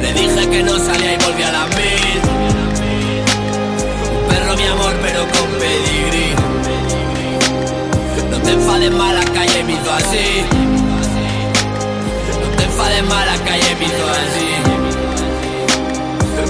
Le 0.00 0.12
dije 0.12 0.48
que 0.50 0.62
no 0.62 0.78
salía 0.78 1.14
y 1.14 1.16
volví 1.24 1.42
a 1.42 1.52
la 1.52 1.66
mil. 1.66 2.20
Un 4.14 4.22
perro, 4.28 4.56
mi 4.56 4.66
amor, 4.66 4.94
pero 5.02 5.20
con 5.20 5.48
pedigrí. 5.58 6.34
No 8.30 8.38
te 8.38 8.50
enfades 8.52 8.92
más, 8.92 9.14
la 9.14 9.24
calle 9.32 9.64
me 9.64 9.72
hizo 9.72 9.92
así. 9.92 10.44
No 12.40 12.48
te 12.56 12.64
enfades 12.64 13.04
más, 13.04 13.26
la 13.26 13.38
calle 13.44 13.76
me 13.78 13.84
hizo 13.86 14.06
así. 14.20 14.48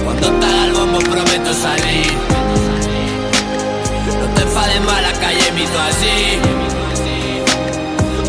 Cuando 0.03 0.27
haga 0.27 0.65
el 0.65 0.73
bombo, 0.73 0.99
prometo 0.99 1.53
salir. 1.53 2.13
No 4.19 4.27
te 4.35 4.41
enfades 4.41 4.81
más, 4.81 5.01
la 5.01 5.13
visto 5.55 5.79
así. 5.79 6.39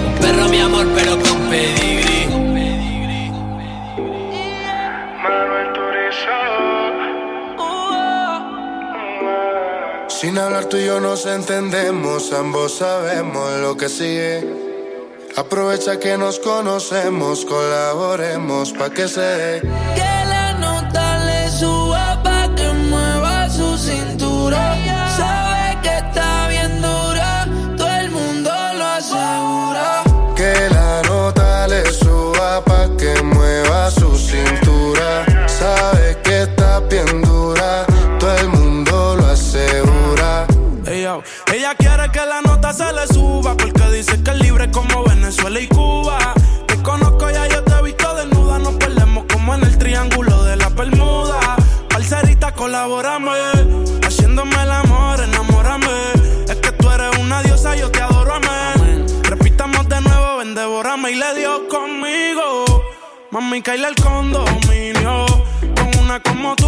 Un 0.06 0.14
perro, 0.20 0.48
mi 0.48 0.60
amor, 0.60 0.86
pero 0.94 1.18
con 1.18 1.23
Sin 10.34 10.42
hablar 10.42 10.64
tú 10.64 10.78
y 10.78 10.86
yo 10.86 10.98
nos 10.98 11.26
entendemos, 11.26 12.32
ambos 12.32 12.78
sabemos 12.78 13.52
lo 13.60 13.76
que 13.76 13.88
sigue. 13.88 14.44
Aprovecha 15.36 16.00
que 16.00 16.18
nos 16.18 16.40
conocemos, 16.40 17.44
colaboremos 17.44 18.72
pa' 18.72 18.90
que 18.90 19.06
se 19.06 19.20
dé. 19.20 19.60
Que 19.60 20.14
la 20.28 20.54
nota 20.54 21.24
le 21.24 21.48
suba 21.52 22.20
pa' 22.24 22.52
que 22.56 22.68
mueva 22.68 23.48
su 23.48 23.78
cintura. 23.78 24.76
Sabe 25.16 25.78
que 25.84 25.98
está 25.98 26.48
bien 26.48 26.82
dura, 26.82 27.46
todo 27.76 27.94
el 28.00 28.10
mundo 28.10 28.50
lo 28.76 28.86
asegura. 28.86 30.02
Que 30.34 30.52
la 30.68 31.00
nota 31.02 31.68
le 31.68 31.84
suba 31.92 32.60
pa' 32.64 32.83
se 42.74 42.92
le 42.92 43.06
suba 43.06 43.56
porque 43.56 43.88
dice 43.92 44.20
que 44.24 44.32
es 44.32 44.38
libre 44.40 44.68
como 44.72 45.04
Venezuela 45.04 45.60
y 45.60 45.68
Cuba. 45.68 46.18
Te 46.66 46.82
conozco 46.82 47.30
ya 47.30 47.46
yo 47.46 47.62
te 47.62 47.72
he 47.72 47.82
visto 47.82 48.12
desnuda, 48.16 48.58
nos 48.58 48.74
perdemos 48.74 49.26
como 49.32 49.54
en 49.54 49.62
el 49.62 49.78
triángulo 49.78 50.42
de 50.42 50.56
la 50.56 50.68
Bermuda. 50.70 51.38
Parcerita, 51.88 52.52
colaborame, 52.52 53.30
haciéndome 54.04 54.60
el 54.60 54.72
amor, 54.72 55.20
enamórame. 55.20 55.86
Es 56.48 56.56
que 56.56 56.72
tú 56.72 56.90
eres 56.90 57.16
una 57.18 57.44
diosa, 57.44 57.76
yo 57.76 57.92
te 57.92 58.00
adoro, 58.00 58.34
amén. 58.34 59.06
Repitamos 59.22 59.88
de 59.88 60.00
nuevo, 60.00 60.38
ven, 60.38 60.56
devórame 60.56 61.12
y 61.12 61.14
le 61.14 61.34
dio 61.36 61.68
conmigo. 61.68 62.64
Mami, 63.30 63.62
caíle 63.62 63.86
el 63.86 63.94
condominio. 63.94 65.26
Con 65.76 66.02
una 66.02 66.20
como 66.20 66.56
tú 66.56 66.63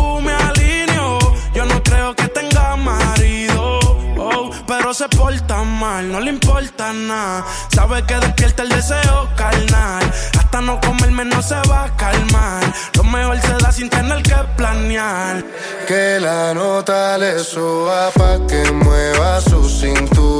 se 4.97 5.09
porta 5.11 5.62
mal, 5.62 6.11
no 6.11 6.20
le 6.20 6.30
importa 6.30 6.90
nada. 6.94 7.44
Sabe 7.68 8.03
que 8.07 8.14
despierta 8.14 8.62
el 8.62 8.70
deseo 8.70 9.28
carnal. 9.36 10.03
Hasta 10.38 10.62
no 10.62 10.80
comerme 10.80 11.26
no 11.26 11.42
se 11.42 11.57
va 11.68 11.84
a 11.84 11.97
calmar. 11.97 12.62
Lo 12.94 13.05
mejor 13.05 13.38
se 13.42 13.53
da 13.62 13.70
sin 13.72 13.90
tener 13.90 14.22
que 14.22 14.36
planear. 14.57 15.44
Que 15.86 16.18
la 16.18 16.55
nota 16.55 17.18
le 17.18 17.38
suba 17.40 18.11
pa' 18.12 18.38
que 18.47 18.72
mueva 18.72 19.38
su 19.42 19.68
cintura. 19.68 20.36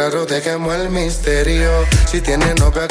Claro, 0.00 0.24
dejemos 0.24 0.74
el 0.76 0.88
misterio. 0.88 1.70
Si 2.06 2.22
tienes 2.22 2.58
novio, 2.58 2.88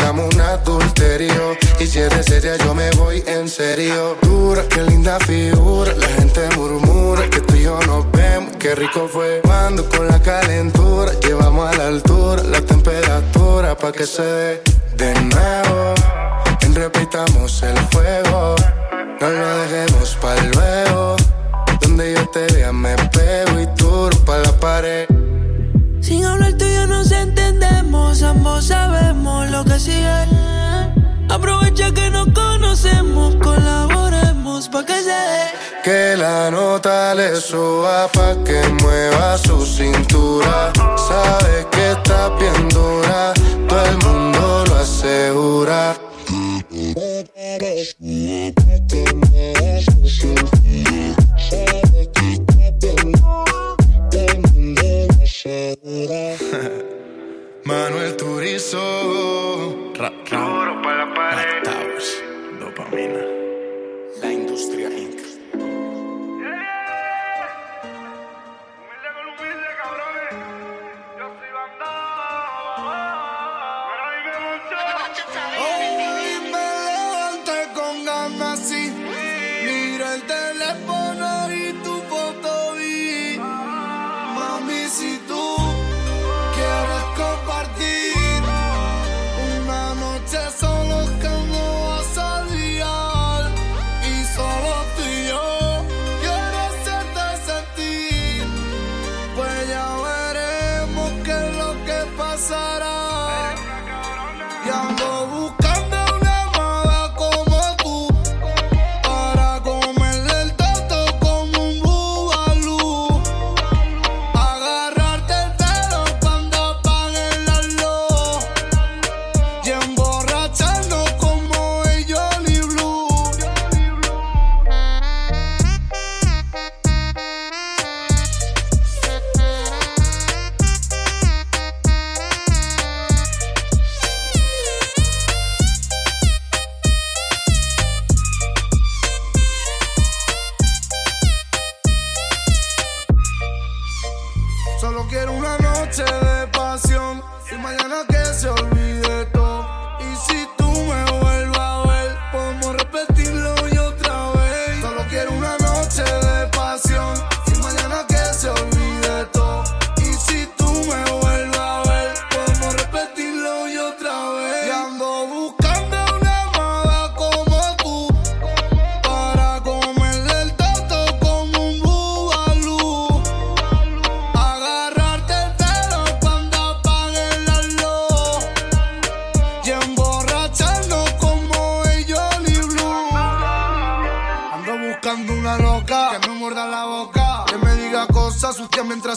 Solo 145.00 145.10
quiero 145.12 145.32
una 145.32 145.58
noche 145.60 146.04
de 146.04 146.47
pasión 146.47 147.22
y 147.50 147.56
mañana 147.56 148.04
que 148.10 148.34
se 148.34 148.50
olvide. 148.50 149.38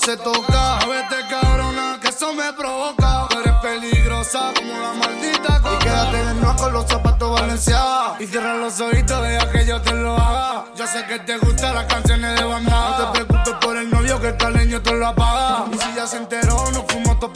Se 0.04 0.16
toca. 0.16 0.78
A 0.78 0.86
vete 0.86 1.16
cabrona 1.28 1.98
que 2.00 2.08
eso 2.08 2.32
me 2.34 2.52
provoca. 2.52 3.26
Tú 3.30 3.38
eres 3.38 3.54
peligrosa 3.62 4.52
como 4.56 4.72
la 4.72 4.92
maldita 4.94 5.60
coca. 5.60 5.74
Y 5.74 5.78
quédate 5.78 6.16
de 6.16 6.34
nuevo 6.34 6.56
con 6.56 6.72
los 6.72 6.86
zapatos 6.86 7.40
valenciados 7.40 8.20
Y 8.20 8.26
cierra 8.26 8.56
los 8.56 8.80
ojitos, 8.80 9.22
deja 9.22 9.50
que 9.50 9.66
yo 9.66 9.80
te 9.80 9.92
lo 9.92 10.16
haga. 10.16 10.64
Yo 10.74 10.86
sé 10.86 11.04
que 11.06 11.18
te 11.20 11.38
gustan 11.38 11.74
las 11.74 11.86
canciones 11.86 12.38
de 12.38 12.44
banda. 12.44 12.70
No 12.70 12.96
te 12.96 13.24
preocupes 13.24 13.54
por 13.60 13.76
el 13.76 13.90
novio 13.90 14.20
que 14.20 14.28
el 14.28 14.36
caleño 14.36 14.82
te 14.82 14.92
lo 14.92 15.06
apaga. 15.06 15.66
Y 15.72 15.78
si 15.78 15.94
ya 15.94 16.06
se 16.06 16.16
enteró, 16.16 16.70
nos 16.72 16.84
fuimos 16.88 17.18
todos 17.20 17.32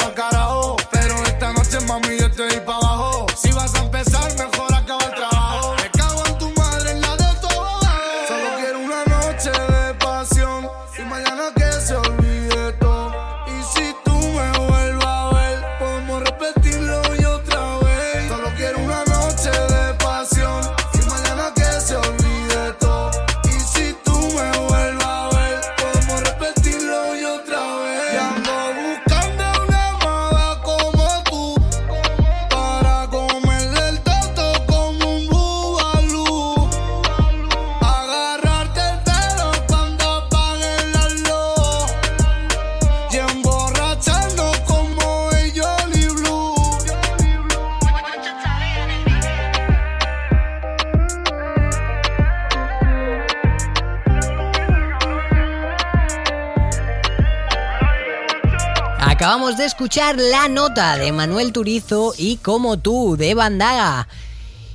Acabamos 59.27 59.57
de 59.57 59.64
escuchar 59.64 60.14
la 60.16 60.47
nota 60.47 60.97
de 60.99 61.11
Manuel 61.11 61.53
Turizo 61.53 62.12
y 62.16 62.37
Como 62.37 62.79
tú 62.79 63.16
de 63.16 63.35
Bandaga. 63.35 64.07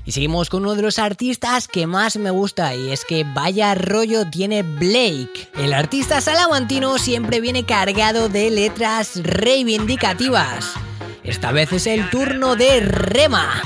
Y 0.04 0.12
seguimos 0.12 0.50
con 0.50 0.64
uno 0.64 0.76
de 0.76 0.82
los 0.82 1.00
artistas 1.00 1.70
que 1.70 1.88
más 1.88 2.18
me 2.18 2.32
gusta 2.32 2.76
y 2.76 2.92
es 2.92 3.06
que 3.06 3.24
vaya 3.24 3.74
rollo 3.76 4.30
tiene 4.30 4.64
Blake. 4.64 5.50
El 5.56 5.72
artista 5.72 6.20
salamantino 6.20 6.98
siempre 6.98 7.40
viene 7.40 7.64
cargado 7.64 8.28
de 8.28 8.52
letras 8.52 9.24
reivindicativas. 9.24 10.74
Esta 11.24 11.54
vez 11.54 11.72
es 11.72 11.88
el 11.88 12.10
turno 12.10 12.58
de 12.58 12.82
Rema. 12.82 13.62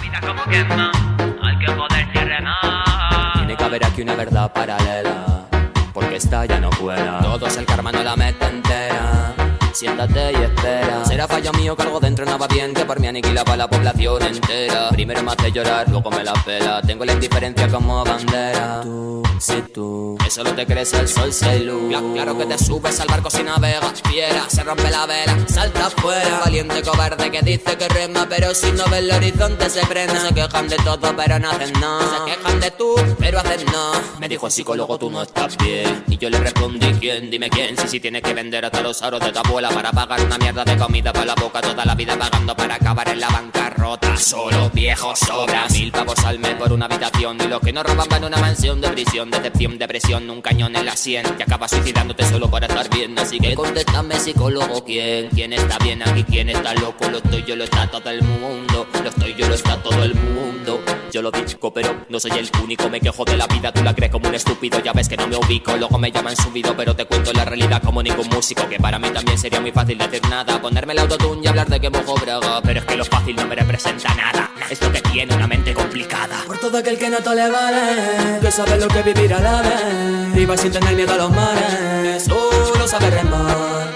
Tiene 3.34 3.58
que 3.58 3.64
haber 3.64 3.84
aquí 3.84 4.04
una 4.04 4.14
verdad 4.14 4.54
paralela, 4.54 5.48
porque 5.96 6.18
esta 6.18 6.46
ya 6.46 6.60
no 6.60 6.70
cuela. 6.80 7.22
Todos 7.24 7.58
el 7.58 7.66
karma 7.66 7.92
no 7.92 8.04
la 8.04 8.16
mete 8.16 8.46
entera. 8.46 9.35
Siéntate 9.76 10.32
y 10.32 10.36
espera. 10.36 11.04
Será 11.06 11.28
fallo 11.28 11.52
mío 11.54 11.76
que 11.76 11.84
algo 11.84 12.00
dentro 12.00 12.26
no 12.26 12.38
va 12.40 12.48
bien, 12.48 12.74
que 12.74 12.86
por 12.86 12.98
mí 13.00 13.08
aniquilaba 13.08 13.58
la 13.58 13.68
población 13.70 14.22
entera. 14.24 14.88
Primero 14.90 15.22
me 15.22 15.32
hace 15.34 15.52
llorar, 15.52 15.90
luego 15.90 16.10
me 16.12 16.24
la 16.24 16.32
pela. 16.46 16.82
Tengo 16.82 17.04
la 17.04 17.12
indiferencia 17.12 17.68
como 17.68 18.04
bandera. 18.06 18.80
Tú, 18.82 19.22
si 19.38 19.62
tú, 19.74 20.18
que 20.24 20.32
solo 20.32 20.54
te 20.56 20.66
crees 20.66 20.94
el 20.94 21.08
sol 21.10 21.34
se 21.34 21.60
luz. 21.60 21.92
Cla- 21.92 22.14
claro 22.14 22.38
que 22.38 22.46
te 22.46 22.58
subes 22.58 23.00
al 23.02 23.08
barco 23.10 23.30
si 23.30 23.44
navegas. 23.44 24.02
Fiera, 24.10 24.46
se 24.50 24.64
rompe 24.64 24.90
la 24.90 25.06
vela, 25.08 25.36
salta 25.48 25.88
afuera. 25.88 26.40
Valiente 26.46 26.82
cobarde 26.82 27.30
que 27.30 27.42
dice 27.42 27.78
que 27.78 27.90
rema, 27.90 28.26
pero 28.30 28.56
si 28.56 28.72
no 28.72 28.86
ve 28.90 29.00
el 29.00 29.12
horizonte 29.12 29.70
se 29.70 29.86
frena. 29.86 30.22
Se 30.22 30.34
quejan 30.34 30.70
de 30.70 30.78
todo, 30.78 31.14
pero 31.18 31.38
no 31.38 31.50
hacen 31.52 31.74
nada. 31.82 32.26
Se 32.26 32.32
quejan 32.34 32.60
de 32.62 32.72
tú, 32.72 32.96
pero 33.20 33.40
hacen 33.40 33.66
nada. 33.66 34.02
Me 34.22 34.30
dijo 34.30 34.46
el 34.46 34.54
psicólogo, 34.54 34.98
tú 34.98 35.10
no 35.12 35.22
estás 35.22 35.58
bien. 35.58 36.06
Y 36.08 36.18
yo 36.18 36.30
le 36.30 36.40
respondí, 36.40 36.94
¿quién? 37.02 37.30
Dime 37.30 37.50
quién. 37.50 37.78
Si 37.78 37.90
si 37.96 38.00
tienes 38.00 38.22
que 38.24 38.34
vender 38.34 38.64
hasta 38.66 38.82
los 38.82 39.02
aros 39.02 39.20
de 39.22 39.32
tu 39.32 39.40
abuela 39.40 39.65
para 39.70 39.92
pagar 39.92 40.22
una 40.22 40.38
mierda 40.38 40.64
de 40.64 40.78
comida 40.78 41.12
para 41.12 41.26
la 41.26 41.36
boca 41.36 41.62
toda 41.62 41.86
la 41.86 41.96
vida 41.96 42.18
pagando 42.18 42.56
para 42.56 42.76
acabar 42.76 43.08
en 43.10 43.20
la 43.20 43.30
bancarrota. 43.30 44.16
Solo 44.18 44.70
viejos 44.72 45.20
sobras. 45.20 45.72
Mil 45.72 45.92
pavos 45.92 46.20
al 46.26 46.40
mes 46.40 46.56
por 46.56 46.72
una 46.72 46.86
habitación. 46.86 47.38
Y 47.42 47.48
los 47.48 47.60
que 47.62 47.74
no 47.74 47.84
roban 47.84 48.08
van 48.10 48.24
una 48.24 48.38
mansión 48.38 48.82
de 48.82 48.90
prisión, 48.90 49.32
decepción, 49.32 49.78
depresión, 49.78 50.30
un 50.30 50.42
cañón 50.42 50.76
en 50.76 50.86
la 50.86 50.96
sien. 50.96 51.26
Que 51.38 51.44
acabas 51.44 51.72
suicidándote 51.72 52.24
solo 52.26 52.50
para 52.50 52.68
estar 52.68 52.90
bien. 52.90 53.18
Así 53.18 53.40
que 53.40 53.56
contéstame, 53.56 54.20
psicólogo, 54.20 54.84
¿quién? 54.84 55.30
¿Quién 55.30 55.54
está 55.54 55.78
bien 55.80 56.02
aquí? 56.04 56.24
¿Quién 56.24 56.50
está 56.50 56.74
loco? 56.76 57.10
Lo 57.10 57.18
estoy 57.18 57.44
yo, 57.44 57.56
lo 57.56 57.64
está 57.64 57.88
todo 57.90 58.10
el 58.10 58.22
mundo. 58.24 58.88
Lo 59.04 59.10
estoy 59.10 59.34
yo, 59.36 59.48
lo 59.48 59.56
está 59.56 59.82
todo 59.82 60.04
el 60.04 60.16
mundo. 60.16 60.82
Yo 61.12 61.22
lo 61.22 61.32
digo, 61.32 61.74
pero 61.74 62.06
no 62.10 62.20
soy 62.20 62.32
el 62.32 62.50
único. 62.62 62.90
Me 62.90 63.00
quejo 63.00 63.24
de 63.24 63.38
la 63.38 63.48
vida, 63.48 63.72
tú 63.72 63.84
la 63.84 63.94
crees 63.94 64.12
como 64.12 64.28
un 64.28 64.36
estúpido. 64.36 64.80
Ya 64.84 64.92
ves 64.92 65.08
que 65.08 65.18
no 65.18 65.28
me 65.28 65.38
ubico. 65.38 65.76
Luego 65.78 65.98
me 65.98 66.12
llaman 66.12 66.36
subido, 66.36 66.76
pero 66.76 66.96
te 66.96 67.06
cuento 67.06 67.32
la 67.34 67.46
realidad 67.46 67.82
como 67.82 68.04
ningún 68.04 68.28
músico. 68.30 68.68
Que 68.68 68.80
para 68.80 69.00
mí 69.00 69.10
también 69.10 69.38
sería 69.38 69.55
muy 69.60 69.72
fácil 69.72 69.98
decir 69.98 70.22
nada. 70.30 70.62
Ponerme 70.62 70.94
el 70.94 71.00
autotune 71.00 71.42
y 71.44 71.48
hablar 71.48 71.68
de 71.68 71.80
que 71.80 71.90
mojo 71.90 72.16
braga. 72.16 72.62
Pero 72.62 72.80
es 72.80 72.86
que 72.86 72.96
lo 72.96 73.06
fácil 73.06 73.36
no 73.36 73.46
me 73.46 73.56
representa 73.56 74.14
nada. 74.14 74.52
Es 74.70 74.82
lo 74.82 74.92
que 74.92 75.02
tiene 75.02 75.36
una 75.36 75.48
mente 75.48 75.74
complicada. 75.74 76.44
Por 76.48 76.58
todo 76.58 76.78
aquel 76.78 76.98
que 76.98 77.10
no 77.10 77.18
te 77.18 77.36
le 77.36 77.50
vale, 77.50 78.40
que 78.42 78.52
sabe 78.52 78.78
lo 78.78 78.88
que 78.88 79.04
vivir 79.04 79.34
a 79.34 79.40
la 79.40 79.62
vez. 79.62 80.34
Viva 80.34 80.58
sin 80.58 80.72
tener 80.72 80.96
miedo 80.96 81.14
a 81.14 81.18
los 81.18 81.32
mares, 81.32 82.24
solo 82.24 82.88
sabe 82.88 83.10
remar. 83.12 83.88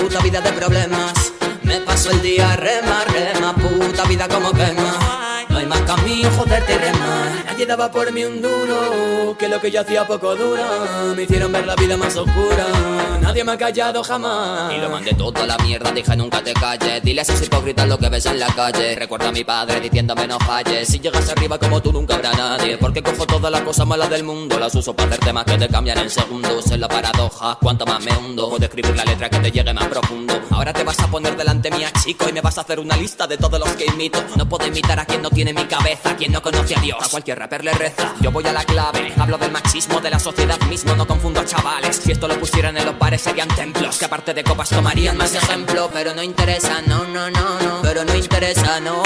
Puta 0.00 0.20
vida 0.20 0.40
de 0.40 0.52
problemas. 0.52 1.32
Me 1.62 1.80
paso 1.80 2.10
el 2.10 2.22
día 2.22 2.56
rema, 2.56 3.04
rema. 3.04 3.54
Puta 3.54 4.04
vida 4.04 4.26
como 4.28 4.50
quema. 4.52 5.27
No 5.58 5.62
hay 5.62 5.70
más 5.70 5.80
camino, 5.80 6.30
joderte 6.36 6.72
y 6.72 6.78
remar. 6.78 7.44
Nadie 7.46 7.66
daba 7.66 7.90
por 7.90 8.12
mí 8.12 8.22
un 8.22 8.40
duro, 8.40 9.36
que 9.36 9.48
lo 9.48 9.60
que 9.60 9.72
yo 9.72 9.80
hacía 9.80 10.06
poco 10.06 10.36
dura. 10.36 10.64
Me 11.16 11.24
hicieron 11.24 11.50
ver 11.50 11.66
la 11.66 11.74
vida 11.74 11.96
más 11.96 12.14
oscura. 12.14 12.64
Nadie 13.20 13.42
me 13.42 13.50
ha 13.50 13.58
callado 13.58 14.04
jamás. 14.04 14.72
Y 14.72 14.78
lo 14.78 14.88
mandé 14.88 15.14
todo 15.14 15.42
a 15.42 15.46
la 15.46 15.58
mierda, 15.58 15.90
dije 15.90 16.16
nunca 16.16 16.44
te 16.44 16.52
calles. 16.52 17.02
Dile 17.02 17.22
a 17.22 17.22
esos 17.22 17.42
hipócritas 17.42 17.88
lo 17.88 17.98
que 17.98 18.08
ves 18.08 18.26
en 18.26 18.38
la 18.38 18.46
calle. 18.54 18.94
Recuerda 18.94 19.30
a 19.30 19.32
mi 19.32 19.42
padre 19.42 19.80
diciéndome 19.80 20.28
no 20.28 20.38
falles. 20.38 20.86
Si 20.86 21.00
llegas 21.00 21.28
arriba 21.28 21.58
como 21.58 21.82
tú 21.82 21.92
nunca 21.92 22.14
habrá 22.14 22.32
nadie. 22.34 22.78
Porque 22.78 23.02
cojo 23.02 23.26
todas 23.26 23.50
las 23.50 23.62
cosas 23.62 23.84
malas 23.84 24.10
del 24.10 24.22
mundo. 24.22 24.60
Las 24.60 24.72
uso 24.76 24.94
para 24.94 25.08
hacer 25.08 25.24
temas 25.24 25.44
que 25.44 25.58
te 25.58 25.68
cambian 25.68 25.98
en 25.98 26.08
segundos. 26.08 26.70
Es 26.70 26.78
la 26.78 26.86
paradoja, 26.86 27.58
cuanto 27.60 27.84
más 27.84 28.00
me 28.04 28.16
hundo. 28.16 28.48
Puedo 28.48 28.64
escribir 28.64 28.94
la 28.94 29.04
letra 29.04 29.28
que 29.28 29.40
te 29.40 29.50
llegue 29.50 29.74
más 29.74 29.88
profundo. 29.88 30.40
Ahora 30.50 30.72
te 30.72 30.84
vas 30.84 31.00
a 31.00 31.08
poner 31.08 31.36
delante 31.36 31.70
mía, 31.72 31.90
chico, 32.04 32.28
y 32.28 32.32
me 32.32 32.40
vas 32.40 32.56
a 32.58 32.60
hacer 32.60 32.78
una 32.78 32.96
lista 32.96 33.26
de 33.26 33.36
todos 33.36 33.58
los 33.58 33.70
que 33.70 33.86
imito. 33.86 34.22
No 34.36 34.48
puedo 34.48 34.64
imitar 34.64 35.00
a 35.00 35.04
quien 35.04 35.20
no 35.20 35.30
tiene 35.30 35.47
mi 35.52 35.64
cabeza, 35.66 36.16
quien 36.16 36.32
no 36.32 36.42
conoce 36.42 36.76
a 36.76 36.80
Dios. 36.80 36.98
A 37.00 37.08
cualquier 37.08 37.38
rapper 37.38 37.64
le 37.64 37.72
reza. 37.72 38.14
Yo 38.20 38.30
voy 38.30 38.46
a 38.46 38.52
la 38.52 38.64
clave, 38.64 39.12
hablo 39.18 39.38
del 39.38 39.52
machismo 39.52 40.00
de 40.00 40.10
la 40.10 40.18
sociedad 40.18 40.60
mismo, 40.62 40.94
no 40.94 41.06
confundo 41.06 41.40
a 41.40 41.44
chavales. 41.44 41.96
Si 41.96 42.12
esto 42.12 42.28
lo 42.28 42.38
pusieran 42.38 42.76
en 42.76 42.86
los 42.86 42.98
bares 42.98 43.22
serían 43.22 43.48
templos, 43.48 43.98
que 43.98 44.04
aparte 44.04 44.34
de 44.34 44.44
copas 44.44 44.68
tomarían 44.70 45.16
más 45.16 45.34
ejemplo. 45.34 45.90
Pero 45.92 46.14
no 46.14 46.22
interesa, 46.22 46.82
no, 46.86 47.04
no, 47.04 47.30
no, 47.30 47.60
no. 47.60 47.82
Pero 47.82 48.04
no 48.04 48.14
interesa, 48.14 48.80
no. 48.80 49.02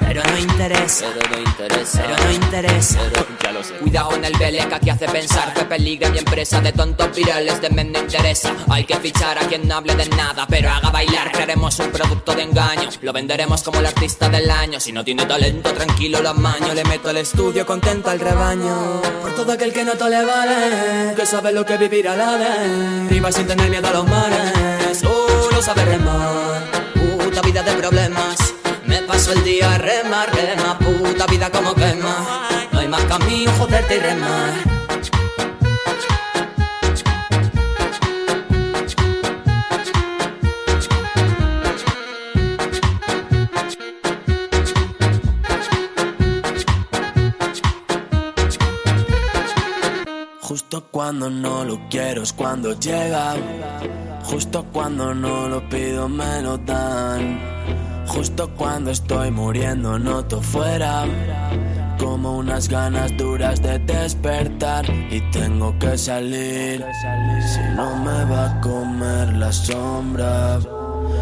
Pero 0.00 0.22
no 0.30 0.38
interesa, 0.38 1.06
pero 1.12 1.30
no 1.30 1.40
interesa, 1.42 2.02
pero 2.02 2.24
no 2.24 2.30
interesa. 2.32 2.98
Pero 3.10 3.26
ya 3.42 3.52
lo 3.52 3.64
sé. 3.64 3.74
Cuidado 3.74 4.14
en 4.14 4.24
el 4.24 4.36
beleca 4.36 4.78
que 4.78 4.90
hace 4.90 5.06
pensar 5.06 5.52
que 5.54 5.64
peligra 5.64 6.10
mi 6.10 6.18
empresa 6.18 6.60
de 6.60 6.72
tontos 6.72 7.16
virales 7.16 7.60
de 7.60 7.70
men 7.70 7.90
no 7.90 7.98
interesa. 7.98 8.54
Hay 8.68 8.84
que 8.84 8.96
fichar 8.96 9.38
a 9.38 9.48
quien 9.48 9.66
no 9.66 9.76
hable 9.76 9.96
de 9.96 10.08
nada, 10.10 10.46
pero 10.48 10.70
haga 10.70 10.90
bailar. 10.90 11.32
Crearemos 11.32 11.78
un 11.80 11.90
producto 11.90 12.32
de 12.34 12.42
engaño, 12.42 12.90
lo 13.00 13.12
venderemos 13.12 13.62
como 13.62 13.80
el 13.80 13.86
artista 13.86 14.28
del 14.28 14.48
año. 14.50 14.78
Si 14.78 14.92
no 14.92 15.02
tiene 15.04 15.26
talento, 15.26 15.63
tranquilo 15.72 16.20
lo 16.20 16.30
amaño. 16.30 16.74
Le 16.74 16.84
meto 16.84 17.08
al 17.08 17.16
estudio 17.16 17.64
contento 17.64 18.10
al 18.10 18.20
rebaño. 18.20 19.00
Por 19.22 19.34
todo 19.34 19.52
aquel 19.52 19.72
que 19.72 19.84
no 19.84 19.92
te 19.92 20.08
le 20.10 20.24
vale, 20.24 21.14
que 21.16 21.26
sabe 21.26 21.52
lo 21.52 21.64
que 21.64 21.76
vivir 21.76 22.08
a 22.08 22.16
la 22.16 22.36
vez. 22.36 23.08
Viva 23.10 23.32
sin 23.32 23.46
tener 23.46 23.70
miedo 23.70 23.88
a 23.88 23.92
los 23.92 24.06
mares, 24.06 24.98
solo 24.98 25.42
solo 25.42 25.62
sabe 25.62 25.84
remar. 25.84 26.62
Puta 26.94 27.40
vida 27.42 27.62
de 27.62 27.72
problemas. 27.72 28.54
Me 28.86 29.02
paso 29.02 29.32
el 29.32 29.42
día 29.44 29.78
rema, 29.78 30.26
rema, 30.26 30.78
puta 30.78 31.26
vida 31.26 31.50
como 31.50 31.74
quema. 31.74 32.48
No 32.72 32.80
hay 32.80 32.88
más 32.88 33.04
camino, 33.04 33.50
joderte 33.58 33.96
y 33.96 33.98
remar. 34.00 34.74
Cuando 50.94 51.28
no 51.28 51.64
lo 51.64 51.80
quiero 51.90 52.22
es 52.22 52.32
cuando 52.32 52.78
llega. 52.78 53.34
Justo 54.22 54.64
cuando 54.72 55.12
no 55.12 55.48
lo 55.48 55.68
pido 55.68 56.08
me 56.08 56.40
lo 56.40 56.56
dan. 56.56 57.40
Justo 58.06 58.48
cuando 58.54 58.92
estoy 58.92 59.32
muriendo 59.32 59.98
noto 59.98 60.40
fuera. 60.40 61.04
Como 61.98 62.38
unas 62.38 62.68
ganas 62.68 63.10
duras 63.16 63.60
de 63.60 63.80
despertar 63.80 64.88
y 65.10 65.20
tengo 65.32 65.76
que 65.80 65.98
salir. 65.98 66.86
Si 67.40 67.60
no 67.74 67.96
me 67.96 68.24
va 68.26 68.52
a 68.52 68.60
comer 68.60 69.32
la 69.32 69.52
sombra, 69.52 70.60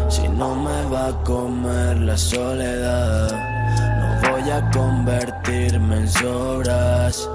si 0.07 0.29
no 0.29 0.53
me 0.53 0.85
va 0.91 1.07
a 1.07 1.23
comer 1.23 1.97
la 1.99 2.15
soledad, 2.15 3.27
no 3.99 4.29
voy 4.29 4.51
a 4.51 4.69
convertirme 4.69 5.97
en 5.97 6.07
sobras. 6.07 7.27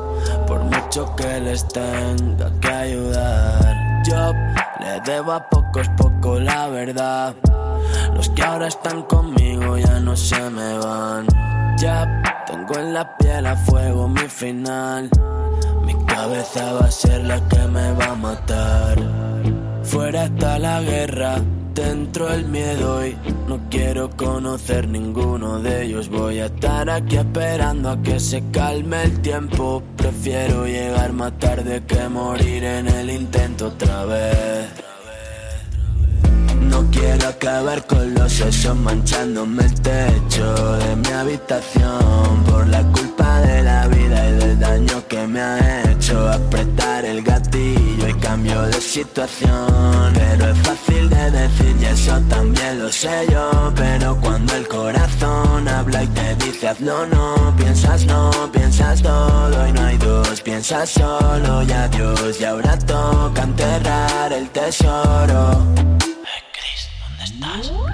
Por 0.47 0.61
mucho 0.65 1.15
que 1.17 1.41
les 1.41 1.67
tenga 1.69 2.51
que 2.61 2.69
ayudar, 2.69 4.03
yo 4.05 4.33
le 4.81 5.01
debo 5.05 5.33
a 5.33 5.49
pocos 5.49 5.89
poco 5.97 6.39
la 6.39 6.69
verdad. 6.69 7.35
Los 8.15 8.29
que 8.31 8.43
ahora 8.43 8.69
están 8.69 9.03
conmigo 9.03 9.79
ya 9.79 10.01
no 10.01 10.17
se 10.17 10.51
me 10.51 10.79
van. 10.79 11.27
Ya 11.79 12.23
tengo 12.47 12.79
en 12.79 12.95
la 12.95 13.17
piel 13.17 13.47
a 13.47 13.57
fuego 13.57 14.09
mi 14.09 14.29
final. 14.29 15.11
Mi 15.85 15.95
cabeza 16.05 16.73
va 16.73 16.87
a 16.87 16.91
ser 16.91 17.25
la 17.25 17.41
que 17.49 17.61
me 17.67 17.93
va 17.93 18.07
a 18.07 18.15
matar. 18.15 18.99
Fuera 19.83 20.25
está 20.25 20.59
la 20.59 20.81
guerra, 20.83 21.37
dentro 21.79 22.29
el 22.33 22.47
miedo 22.47 23.07
y 23.07 23.17
no 23.47 23.61
quiero 23.71 24.11
conocer 24.11 24.89
ninguno 24.89 25.61
de 25.61 25.85
ellos. 25.85 26.09
Voy 26.09 26.41
a 26.41 26.47
estar 26.47 26.91
aquí 26.91 27.17
esperando 27.17 27.91
a 27.91 28.03
que 28.03 28.19
se 28.19 28.43
calme 28.51 29.05
el 29.05 29.21
tiempo. 29.21 29.83
Prefiero 29.97 30.67
llegar 30.67 31.13
más 31.13 31.39
tarde 31.39 31.85
que 31.87 32.09
morir 32.09 32.65
en 32.65 32.89
el 32.89 33.11
intento 33.11 33.69
otra 33.69 34.05
vez. 34.05 34.88
Quiero 36.99 37.29
acabar 37.29 37.87
con 37.87 38.13
los 38.13 38.33
sesos 38.33 38.77
manchándome 38.77 39.63
el 39.63 39.75
techo 39.83 40.77
de 40.79 40.97
mi 40.97 41.09
habitación 41.09 42.43
por 42.45 42.67
la 42.67 42.83
culpa 42.91 43.41
de 43.43 43.63
la 43.63 43.87
vida 43.87 44.29
y 44.29 44.33
del 44.33 44.59
daño 44.59 45.07
que 45.07 45.25
me 45.29 45.41
ha 45.41 45.93
hecho 45.93 46.29
apretar 46.29 47.05
el 47.05 47.23
gatillo 47.23 48.09
y 48.09 48.15
cambio 48.15 48.63
de 48.63 48.81
situación. 48.81 50.13
Pero 50.13 50.51
es 50.51 50.59
fácil 50.59 51.09
de 51.09 51.31
decir 51.31 51.77
y 51.81 51.85
eso 51.85 52.21
también 52.29 52.81
lo 52.81 52.91
sé 52.91 53.27
yo, 53.31 53.73
pero 53.77 54.17
cuando 54.21 54.57
el 54.57 54.67
corazón 54.67 55.69
habla 55.69 56.03
y 56.03 56.09
te 56.09 56.35
dice 56.45 56.67
hazlo 56.67 57.07
no, 57.07 57.55
piensas 57.57 58.07
no, 58.07 58.51
piensas 58.53 59.01
todo 59.03 59.69
y 59.69 59.73
no 59.73 59.83
hay 59.83 59.99
dos, 59.99 60.41
piensas 60.41 60.91
solo 60.91 61.63
y 61.63 61.71
adiós 61.71 62.41
y 62.41 62.45
ahora 62.45 62.77
toca 62.77 63.45
enterrar 63.45 64.33
el 64.33 64.49
tesoro. 64.51 65.78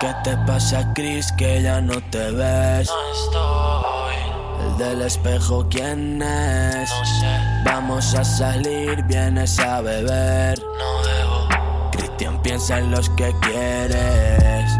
¿Qué 0.01 0.14
te 0.22 0.36
pasa, 0.47 0.92
Chris? 0.95 1.30
Que 1.32 1.62
ya 1.62 1.80
no 1.80 2.01
te 2.11 2.30
ves. 2.30 2.88
No 2.88 3.12
estoy. 3.12 4.14
El 4.66 4.78
del 4.78 5.03
espejo, 5.03 5.66
¿quién 5.68 6.22
es? 6.22 6.90
No 6.90 7.05
sé. 7.05 7.40
Vamos 7.64 8.14
a 8.14 8.24
salir, 8.24 9.03
vienes 9.05 9.59
a 9.59 9.80
beber. 9.82 10.59
No 10.59 11.03
debo. 11.03 11.49
Cristian 11.92 12.40
piensa 12.42 12.78
en 12.78 12.90
los 12.90 13.11
que 13.11 13.34
quieres. 13.40 14.70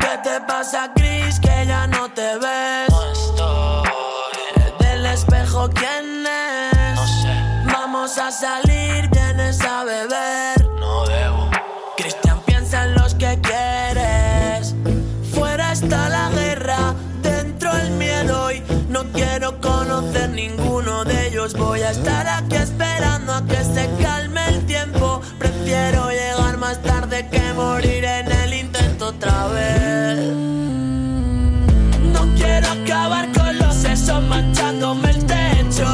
¿Qué 0.00 0.18
te 0.24 0.40
pasa, 0.46 0.90
Chris? 0.94 1.38
Que 1.38 1.66
ya 1.66 1.86
no 1.86 2.10
te 2.10 2.36
ves. 2.38 2.90
No 2.90 3.12
estoy. 3.12 3.88
El 4.56 4.78
del 4.78 5.06
espejo, 5.06 5.70
¿quién 5.70 6.26
es? 6.26 6.96
No 6.96 7.06
sé. 7.06 7.72
Vamos 7.72 8.18
a 8.18 8.30
salir, 8.30 9.08
vienes 9.10 9.60
a 9.60 9.84
beber. 9.84 10.49
Ninguno 20.40 21.04
de 21.04 21.28
ellos. 21.28 21.52
Voy 21.54 21.80
a 21.82 21.90
estar 21.90 22.26
aquí 22.26 22.56
esperando 22.56 23.32
a 23.32 23.44
que 23.44 23.62
se 23.74 23.88
calme 24.00 24.40
el 24.48 24.64
tiempo. 24.66 25.20
Prefiero 25.38 26.10
llegar 26.10 26.56
más 26.56 26.80
tarde 26.82 27.28
que 27.30 27.52
morir 27.52 28.04
en 28.04 28.30
el 28.32 28.54
intento 28.54 29.08
otra 29.08 29.48
vez. 29.48 30.18
No 32.14 32.22
quiero 32.36 32.66
acabar 32.78 33.30
con 33.32 33.58
los 33.58 33.74
sesos 33.74 34.22
manchándome 34.22 35.10
el 35.10 35.26
techo 35.26 35.88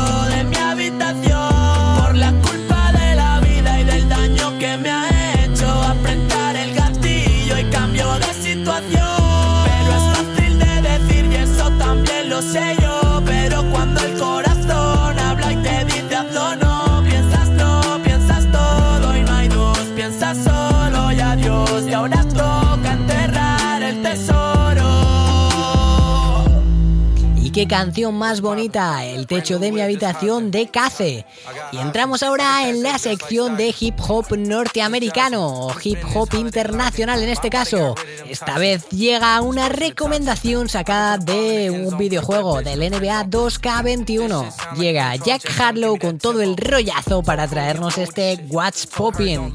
qué 27.57 27.67
canción 27.67 28.15
más 28.15 28.43
bonita, 28.43 29.03
El 29.07 29.27
techo 29.27 29.59
de 29.59 29.73
mi 29.73 29.81
habitación 29.81 30.51
de 30.51 30.69
Cace. 30.69 31.25
Y 31.73 31.79
entramos 31.79 32.23
ahora 32.23 32.69
en 32.69 32.83
la 32.83 32.99
sección 32.99 33.57
de 33.57 33.75
hip 33.81 33.95
hop 34.07 34.37
norteamericano, 34.37 35.69
o 35.69 35.75
hip 35.83 35.99
hop 36.15 36.35
internacional 36.35 37.23
en 37.23 37.31
este 37.31 37.49
caso. 37.49 37.95
Esta 38.29 38.59
vez 38.59 38.87
llega 38.91 39.41
una 39.41 39.71
recomendación 39.71 40.69
sacada 40.69 41.17
de 41.17 41.71
un 41.71 41.97
videojuego 41.97 42.61
del 42.61 42.81
NBA 42.81 43.25
2K21. 43.25 44.77
Llega 44.77 45.17
Jack 45.17 45.51
Harlow 45.59 45.99
con 45.99 46.19
todo 46.19 46.43
el 46.43 46.59
rollazo 46.59 47.23
para 47.23 47.49
traernos 47.49 47.97
este 47.97 48.45
What's 48.51 48.87
Poppin'. 48.87 49.55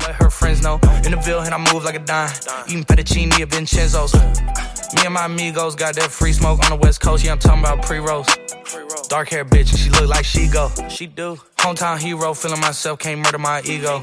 Pre 7.92 8.00
rolls. 8.00 8.28
Dark 9.10 9.28
hair 9.28 9.44
bitch, 9.44 9.70
and 9.72 9.80
she 9.80 9.90
look 9.90 10.08
like 10.08 10.24
she 10.24 10.48
go. 10.48 10.72
She 10.88 11.08
do. 11.08 11.36
Hometown 11.58 12.00
hero, 12.00 12.34
feeling 12.34 12.62
myself, 12.62 13.00
can't 13.00 13.20
murder 13.20 13.38
my 13.38 13.62
ego. 13.66 14.02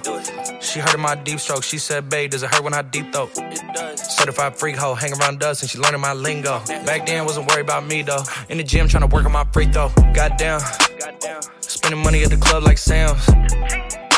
She 0.60 0.78
heard 0.78 0.92
of 0.92 1.00
my 1.00 1.14
deep 1.14 1.40
stroke. 1.40 1.62
She 1.62 1.78
said, 1.78 2.10
babe, 2.10 2.30
does 2.30 2.42
it 2.42 2.54
hurt 2.54 2.62
when 2.62 2.74
I 2.74 2.82
deep 2.82 3.10
throat? 3.12 3.30
Certified 3.96 4.56
freak 4.56 4.76
hoe, 4.76 4.94
hang 4.94 5.14
around 5.14 5.40
dust, 5.40 5.62
and 5.62 5.70
she 5.70 5.78
learning 5.78 6.02
my 6.02 6.12
lingo. 6.12 6.60
Back 6.84 7.06
then, 7.06 7.24
wasn't 7.24 7.48
worried 7.50 7.62
about 7.62 7.86
me 7.86 8.02
though. 8.02 8.22
In 8.50 8.58
the 8.58 8.64
gym, 8.64 8.88
trying 8.88 9.08
to 9.08 9.14
work 9.14 9.24
on 9.24 9.32
my 9.32 9.44
free 9.52 9.66
throw. 9.66 9.88
Goddamn. 10.12 10.60
Spending 11.60 12.02
money 12.02 12.22
at 12.24 12.28
the 12.28 12.36
club 12.36 12.64
like 12.64 12.76
Sam's. 12.76 13.26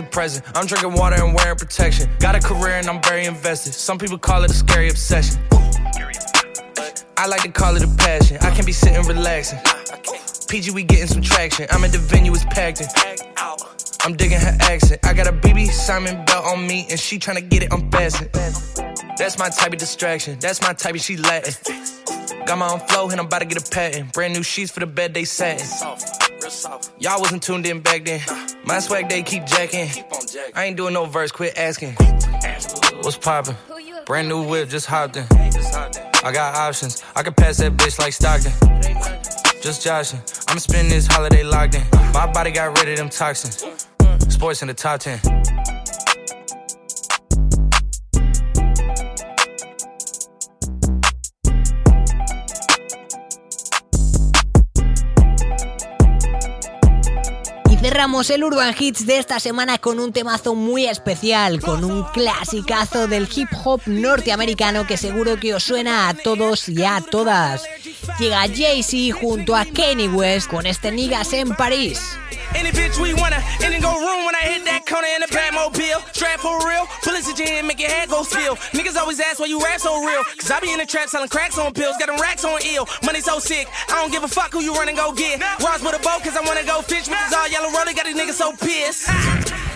the 0.00 0.08
present. 0.10 0.44
I'm 0.54 0.66
drinking 0.66 0.94
water 0.94 1.22
and 1.22 1.34
wearing 1.34 1.56
protection. 1.56 2.08
Got 2.18 2.34
a 2.34 2.40
career 2.40 2.74
and 2.74 2.88
I'm 2.88 3.02
very 3.02 3.24
invested. 3.24 3.74
Some 3.74 3.98
people 3.98 4.18
call 4.18 4.44
it 4.44 4.50
a 4.50 4.54
scary 4.54 4.88
obsession. 4.88 5.40
I 7.16 7.26
like 7.26 7.42
to 7.42 7.50
call 7.50 7.76
it 7.76 7.82
a 7.82 7.88
passion. 7.96 8.38
I 8.40 8.50
can 8.54 8.64
be 8.64 8.72
sitting 8.72 9.02
relaxing. 9.06 9.58
PG, 10.50 10.72
we 10.72 10.82
getting 10.82 11.06
some 11.06 11.22
traction. 11.22 11.68
I'm 11.70 11.84
at 11.84 11.92
the 11.92 11.98
venue, 11.98 12.32
it's 12.34 12.44
packed 12.46 12.80
in. 12.80 12.88
I'm 14.04 14.16
digging 14.16 14.40
her 14.40 14.56
accent. 14.62 15.06
I 15.06 15.12
got 15.12 15.28
a 15.28 15.32
BB 15.32 15.68
Simon 15.68 16.24
belt 16.24 16.44
on 16.44 16.66
me, 16.66 16.88
and 16.90 16.98
she 16.98 17.20
tryna 17.20 17.48
get 17.48 17.62
it 17.62 17.72
unfastened. 17.72 18.30
That's 19.16 19.38
my 19.38 19.48
type 19.48 19.72
of 19.72 19.78
distraction. 19.78 20.40
That's 20.40 20.60
my 20.60 20.72
type 20.72 20.96
of 20.96 21.00
she 21.02 21.16
Latin. 21.18 21.54
Got 22.46 22.58
my 22.58 22.68
own 22.68 22.80
flow 22.80 23.08
and 23.10 23.20
I'm 23.20 23.26
about 23.26 23.40
to 23.40 23.44
get 23.44 23.64
a 23.64 23.70
patent. 23.70 24.12
Brand 24.12 24.34
new 24.34 24.42
sheets 24.42 24.72
for 24.72 24.80
the 24.80 24.86
bed 24.86 25.14
they 25.14 25.24
satin. 25.24 25.64
Y'all 26.98 27.20
wasn't 27.20 27.42
tuned 27.44 27.66
in 27.66 27.80
back 27.80 28.04
then. 28.04 28.20
My 28.64 28.80
swag 28.80 29.08
they 29.08 29.22
keep 29.22 29.44
jacking. 29.44 29.88
I 30.54 30.64
ain't 30.64 30.76
doing 30.76 30.94
no 30.94 31.04
verse, 31.04 31.30
quit 31.30 31.56
asking. 31.56 31.92
What's 33.02 33.18
poppin'? 33.18 33.56
Brand 34.06 34.28
new 34.28 34.42
whip, 34.42 34.68
just 34.68 34.86
hopped 34.86 35.16
in. 35.16 35.26
I 35.30 36.32
got 36.32 36.56
options. 36.56 37.04
I 37.14 37.22
can 37.22 37.34
pass 37.34 37.58
that 37.58 37.76
bitch 37.76 38.00
like 38.00 38.14
Stockton. 38.14 39.19
Just 39.62 39.84
joshing. 39.84 40.20
I'ma 40.48 40.58
spend 40.58 40.90
this 40.90 41.06
holiday 41.06 41.42
locked 41.42 41.74
in. 41.74 41.82
My 42.14 42.26
body 42.26 42.50
got 42.50 42.78
rid 42.78 42.88
of 42.88 42.96
them 42.96 43.10
toxins. 43.10 43.62
Sports 44.28 44.62
in 44.62 44.68
the 44.68 44.74
top 44.74 45.00
10. 45.00 45.20
Y 57.70 57.76
cerramos 57.76 58.30
el 58.30 58.44
Urban 58.44 58.74
Hits 58.78 59.04
de 59.04 59.18
esta 59.18 59.38
semana 59.40 59.76
con 59.76 60.00
un 60.00 60.14
temazo 60.14 60.54
muy 60.54 60.86
especial, 60.86 61.60
con 61.60 61.84
un 61.84 62.04
clasicazo 62.04 63.08
del 63.08 63.28
hip 63.34 63.48
hop 63.62 63.82
norteamericano 63.84 64.86
que 64.86 64.96
seguro 64.96 65.38
que 65.38 65.54
os 65.54 65.62
suena 65.64 66.08
a 66.08 66.14
todos 66.14 66.66
y 66.70 66.82
a 66.82 67.02
todas. 67.02 67.64
Llega 68.20 68.46
Jay-Z 68.46 69.12
junto 69.12 69.56
a 69.56 69.64
Kanye 69.64 70.06
West 70.12 70.50
con 70.50 70.66
este 70.66 70.92
Niggas 70.92 71.32
en 71.32 71.48
París. 71.56 72.18
Any 72.54 72.70
bitch 72.70 73.00
we 73.00 73.14
wanna, 73.14 73.40
and 73.64 73.72
then 73.72 73.80
go 73.80 73.96
room 73.96 74.26
when 74.26 74.34
I 74.34 74.44
hit 74.44 74.64
that 74.66 74.84
corner 74.84 75.08
in 75.16 75.22
the 75.22 75.28
Batmobile. 75.32 76.04
Strap 76.12 76.40
for 76.40 76.58
real, 76.68 76.84
at 76.84 77.38
your 77.38 77.48
head, 77.48 77.64
make 77.64 77.80
your 77.80 77.88
head 77.88 78.10
go 78.10 78.22
still. 78.22 78.56
Niggas 78.76 78.96
always 78.96 79.20
ask 79.20 79.40
why 79.40 79.46
you 79.46 79.58
rap 79.58 79.80
so 79.80 80.04
real. 80.04 80.22
Cause 80.36 80.50
I 80.50 80.60
be 80.60 80.70
in 80.70 80.78
the 80.78 80.84
trap 80.84 81.08
selling 81.08 81.30
cracks 81.30 81.56
on 81.56 81.72
pills, 81.72 81.96
got 81.96 82.08
them 82.08 82.20
racks 82.20 82.44
on 82.44 82.60
ill. 82.74 82.86
Money 83.02 83.22
so 83.22 83.38
sick, 83.38 83.66
I 83.88 84.02
don't 84.02 84.12
give 84.12 84.22
a 84.22 84.28
fuck 84.28 84.52
who 84.52 84.60
you 84.60 84.74
run 84.74 84.88
and 84.88 84.98
go 84.98 85.12
get. 85.12 85.40
Ross 85.64 85.80
with 85.80 85.96
a 85.96 86.02
boat, 86.04 86.20
cause 86.20 86.36
I 86.36 86.44
wanna 86.44 86.64
go 86.64 86.82
fish 86.82 87.08
with 87.08 87.16
this 87.16 87.32
all 87.32 87.48
yellow 87.48 87.70
roller, 87.72 87.94
got 87.94 88.04
these 88.04 88.16
niggas 88.16 88.36
so 88.36 88.52
pissed. 88.52 89.08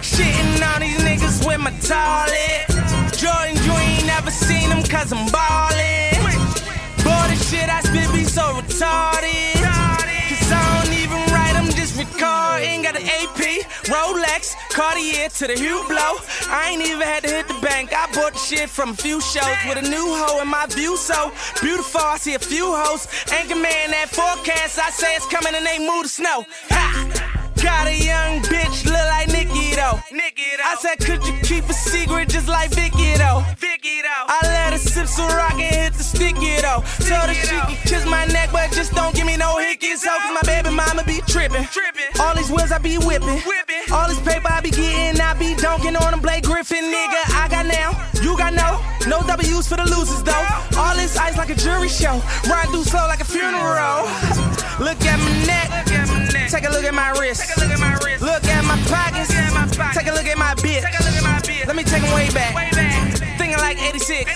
Shitting 0.05 0.61
on 0.75 0.83
these 0.83 1.01
niggas 1.01 1.47
with 1.47 1.61
my 1.65 1.73
toilet. 1.81 2.69
Jordan, 3.17 3.57
you 3.65 3.73
ain't 3.73 4.05
never 4.05 4.31
seen 4.31 4.69
them 4.69 4.83
cause 4.83 5.13
I'm 5.13 5.31
ballin'. 5.33 6.13
Boy, 7.05 7.29
the 7.29 7.37
shit 7.37 7.69
I 7.69 7.81
spit 7.83 8.04
retarded. 8.75 9.55
Cause 10.29 10.53
I 10.53 10.85
don't 10.85 10.95
even 10.95 11.19
write, 11.33 11.55
I'm 11.55 11.71
just 11.71 11.97
recording. 11.99 12.83
Got 12.83 12.97
an 12.97 13.07
AP, 13.07 13.67
Rolex, 13.87 14.55
Cartier 14.71 15.29
to 15.29 15.47
the 15.47 15.55
Hublot. 15.55 16.49
I 16.51 16.71
ain't 16.71 16.83
even 16.83 17.03
had 17.03 17.23
to 17.25 17.31
hit 17.31 17.49
the 17.49 17.59
bank. 17.61 17.93
I 17.93 18.11
bought 18.15 18.33
the 18.33 18.39
shit 18.39 18.69
from 18.71 18.91
a 18.91 18.95
few 18.95 19.21
shows 19.21 19.57
with 19.69 19.79
a 19.79 19.83
new 19.83 20.07
hoe 20.15 20.41
in 20.41 20.49
my 20.49 20.67
view. 20.67 20.97
So 20.97 21.33
beautiful, 21.61 22.01
I 22.01 22.19
see 22.19 22.35
a 22.35 22.39
few 22.39 22.67
hoes. 22.75 23.07
Anchor 23.33 23.57
man, 23.57 23.91
that 23.91 24.09
forecast, 24.11 24.79
I 24.79 24.91
say 24.91 25.15
it's 25.17 25.27
coming 25.27 25.55
and 25.55 25.65
they 25.65 25.79
move 25.79 26.05
the 26.05 26.09
snow. 26.09 26.47
Ha! 26.71 27.44
Got 27.65 27.89
a 27.89 27.97
young 27.97 28.43
bitch, 28.43 28.85
look 28.85 29.07
like 29.09 29.29
Nicki 29.29 29.75
though. 29.75 29.99
I 30.05 30.77
said, 30.77 30.99
could 30.99 31.25
you 31.25 31.33
keep 31.43 31.65
a 31.65 31.73
secret 31.73 32.29
just 32.29 32.47
like 32.47 32.71
Vicky 32.71 33.17
though? 33.17 33.41
Vicky 33.57 34.03
though. 34.03 34.27
I 34.29 34.39
let 34.43 34.73
her 34.73 34.79
sip 34.79 35.07
some 35.07 35.29
rock 35.29 35.55
and 35.55 35.75
hit 35.75 35.95
the 35.95 36.03
sticky 36.03 36.61
though. 36.61 36.85
Told 37.09 37.33
her 37.33 37.35
she 37.35 37.57
can 37.57 37.77
kiss 37.89 38.05
my 38.05 38.27
neck, 38.27 38.51
but 38.53 38.71
just 38.73 38.93
don't 38.93 39.15
give 39.15 39.25
me 39.25 39.37
no 39.37 39.57
hickeys. 39.57 40.05
Ho, 40.05 40.13
cause 40.13 40.35
my 40.35 40.45
baby 40.45 40.75
mama 40.75 41.05
be 41.05 41.23
trippin'. 41.27 41.67
All 42.21 42.35
these 42.35 42.51
wheels 42.51 42.71
I 42.71 42.79
be 42.79 42.99
whipping. 42.99 43.41
All 43.93 44.09
this 44.09 44.21
paper 44.21 44.51
I 44.51 44.61
be 44.61 44.71
getting, 44.71 45.21
I 45.21 45.33
be 45.35 45.55
dunking 45.55 45.97
on 45.97 46.11
them 46.11 46.21
Blake 46.21 46.45
Griffin, 46.45 46.85
nigga. 46.85 47.21
I 47.33 47.49
got 47.49 47.65
now, 47.65 47.97
you 48.21 48.37
got 48.37 48.53
no. 48.53 48.77
No 49.09 49.25
W's 49.27 49.69
for 49.69 49.77
the 49.77 49.85
losers 49.85 50.23
though. 50.23 50.47
All 50.77 50.95
this 50.97 51.17
ice 51.17 51.37
like 51.37 51.51
a 51.51 51.55
jury 51.55 51.89
show. 51.89 52.21
Ride 52.45 52.69
through 52.69 52.85
slow 52.85 53.07
like 53.07 53.21
a 53.21 53.25
funeral. 53.25 54.05
Look 54.85 55.01
at 55.09 55.17
my 55.17 55.33
neck. 55.47 56.14
Take 56.55 56.69
a 56.69 56.71
look 56.71 56.85
at 56.85 56.95
my 56.95 57.11
wrist. 57.19 57.51
Look 58.23 58.45
at 58.45 58.65
my 58.65 58.77
pockets. 58.87 59.29
Take 59.93 60.07
a 60.07 60.13
look 60.13 60.25
at 60.25 60.39
my 60.39 60.55
bitch. 60.55 60.85
Let 61.67 61.75
me 61.75 61.83
take 61.83 62.05
'em 62.05 62.15
way 62.15 62.31
back. 62.31 62.55
Thinking 63.37 63.59
like 63.59 63.83
86. 63.83 64.31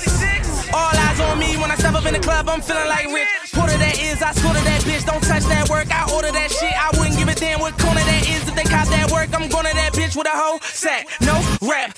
All 0.75 0.91
eyes 0.91 1.21
on 1.21 1.39
me 1.39 1.57
when 1.57 1.71
I 1.71 1.77
step 1.77 1.95
up 1.95 2.07
in 2.07 2.15
the 2.15 2.21
club. 2.21 2.49
I'm 2.49 2.61
feeling 2.61 2.89
like 2.89 3.07
rich. 3.07 3.29
Quarter 3.55 3.79
that 3.79 3.99
is, 4.01 4.21
I 4.21 4.31
of 4.31 4.65
that 4.65 4.83
bitch. 4.83 5.05
Don't 5.07 5.23
touch 5.23 5.45
that 5.45 5.69
work. 5.69 5.89
I 5.91 6.11
order 6.13 6.31
that 6.31 6.51
shit. 6.51 6.73
I 6.73 6.91
wouldn't 6.99 7.17
give 7.17 7.29
a 7.29 7.35
damn 7.35 7.61
what 7.61 7.79
corner 7.79 8.01
that 8.01 8.29
is. 8.29 8.47
If 8.49 8.55
they 8.55 8.65
cop 8.65 8.89
that 8.89 9.11
work, 9.11 9.29
I'm 9.33 9.49
going 9.49 9.67
to 9.67 9.75
that 9.75 9.93
bitch 9.93 10.17
with 10.17 10.27
a 10.27 10.37
whole 10.37 10.61
sack. 10.63 11.09
No 11.21 11.35
rap, 11.63 11.98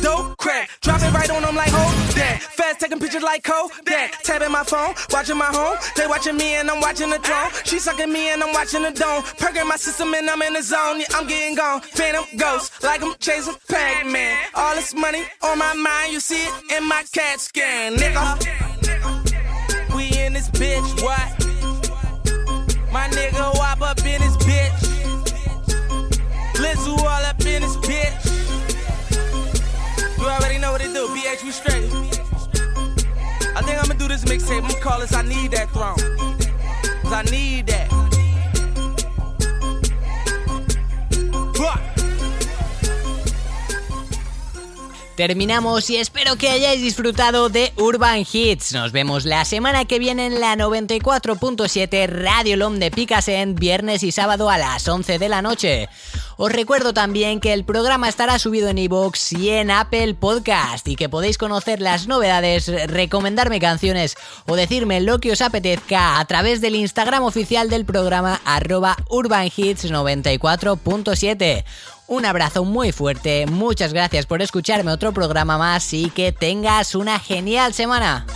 dope 0.00 0.36
crack. 0.36 0.70
Drop 0.80 1.00
it 1.02 1.12
right 1.12 1.30
on 1.30 1.42
them 1.42 1.56
like 1.56 1.70
hold 1.70 1.94
that. 2.16 2.42
Fast 2.42 2.80
taking 2.80 2.98
pictures 2.98 3.22
like 3.22 3.44
Kodak. 3.44 4.22
Tapping 4.22 4.52
my 4.52 4.64
phone, 4.64 4.94
watching 5.10 5.36
my 5.36 5.46
home. 5.46 5.76
They 5.96 6.06
watching 6.06 6.36
me 6.36 6.54
and 6.54 6.70
I'm 6.70 6.80
watching 6.80 7.10
the 7.10 7.18
throne. 7.18 7.50
She 7.64 7.78
sucking 7.78 8.12
me 8.12 8.30
and 8.30 8.42
I'm 8.42 8.52
watching 8.52 8.82
the 8.82 8.90
dome. 8.90 9.22
Perking 9.38 9.66
my 9.68 9.76
system 9.76 10.12
and 10.14 10.28
I'm 10.28 10.42
in 10.42 10.54
the 10.54 10.62
zone. 10.62 11.00
Yeah, 11.00 11.06
I'm 11.14 11.26
getting 11.26 11.56
gone. 11.56 11.80
Phantom 11.80 12.24
ghost, 12.36 12.82
like 12.82 13.02
I'm 13.02 13.14
chasing 13.18 13.54
Pac-Man. 13.68 14.36
All 14.54 14.74
this 14.74 14.94
money 14.94 15.24
on 15.42 15.58
my 15.58 15.74
mind, 15.74 16.12
you 16.12 16.20
see 16.20 16.42
it 16.42 16.52
in 16.76 16.88
my 16.88 17.04
CAT 17.12 17.40
scan, 17.40 17.96
nigga. 17.96 18.36
We 19.94 20.06
in 20.18 20.32
this 20.32 20.48
bitch, 20.50 21.02
what? 21.02 21.28
My 22.92 23.08
nigga 23.08 23.54
wop 23.54 23.82
up 23.82 23.98
in 23.98 24.20
this 24.20 24.36
bitch. 24.38 24.80
Lizzo 26.54 26.98
all 26.98 27.24
up 27.24 27.40
in 27.40 27.62
this 27.62 27.76
bitch. 27.76 28.69
Already 30.30 30.58
know 30.58 30.70
what 30.72 30.80
it 30.80 30.92
do, 30.92 31.08
BH, 31.08 31.42
we 31.44 31.50
straight. 31.50 31.90
I 33.56 33.62
think 33.62 33.82
I'ma 33.82 33.94
do 33.94 34.06
this 34.06 34.24
mixtape. 34.24 34.62
I'ma 34.62 34.74
call 34.80 35.00
this 35.00 35.12
I 35.12 35.22
Need 35.22 35.50
That 35.50 35.68
Throne. 35.70 35.96
Cause 37.02 37.12
I 37.12 37.22
need 37.30 37.66
that. 37.66 37.99
Terminamos 45.20 45.90
y 45.90 45.98
espero 45.98 46.36
que 46.36 46.48
hayáis 46.48 46.80
disfrutado 46.80 47.50
de 47.50 47.74
Urban 47.76 48.24
Hits. 48.32 48.72
Nos 48.72 48.90
vemos 48.90 49.26
la 49.26 49.44
semana 49.44 49.84
que 49.84 49.98
viene 49.98 50.24
en 50.24 50.40
la 50.40 50.56
94.7 50.56 52.08
Radio 52.08 52.56
LOM 52.56 52.78
de 52.78 52.90
Picasen, 52.90 53.54
viernes 53.54 54.02
y 54.02 54.12
sábado 54.12 54.48
a 54.48 54.56
las 54.56 54.88
11 54.88 55.18
de 55.18 55.28
la 55.28 55.42
noche. 55.42 55.90
Os 56.38 56.50
recuerdo 56.50 56.94
también 56.94 57.38
que 57.38 57.52
el 57.52 57.64
programa 57.64 58.08
estará 58.08 58.38
subido 58.38 58.70
en 58.70 58.78
iVoox 58.78 59.32
y 59.32 59.50
en 59.50 59.70
Apple 59.70 60.14
Podcast 60.14 60.88
y 60.88 60.96
que 60.96 61.10
podéis 61.10 61.36
conocer 61.36 61.82
las 61.82 62.06
novedades, 62.06 62.68
recomendarme 62.90 63.60
canciones 63.60 64.16
o 64.46 64.56
decirme 64.56 65.02
lo 65.02 65.18
que 65.18 65.32
os 65.32 65.42
apetezca 65.42 66.18
a 66.18 66.24
través 66.24 66.62
del 66.62 66.76
Instagram 66.76 67.24
oficial 67.24 67.68
del 67.68 67.84
programa 67.84 68.40
arroba 68.46 68.96
urbanhits94.7. 69.10 71.64
Un 72.10 72.26
abrazo 72.26 72.64
muy 72.64 72.90
fuerte, 72.90 73.46
muchas 73.46 73.92
gracias 73.92 74.26
por 74.26 74.42
escucharme 74.42 74.90
otro 74.90 75.12
programa 75.12 75.58
más 75.58 75.94
y 75.94 76.10
que 76.10 76.32
tengas 76.32 76.96
una 76.96 77.20
genial 77.20 77.72
semana. 77.72 78.26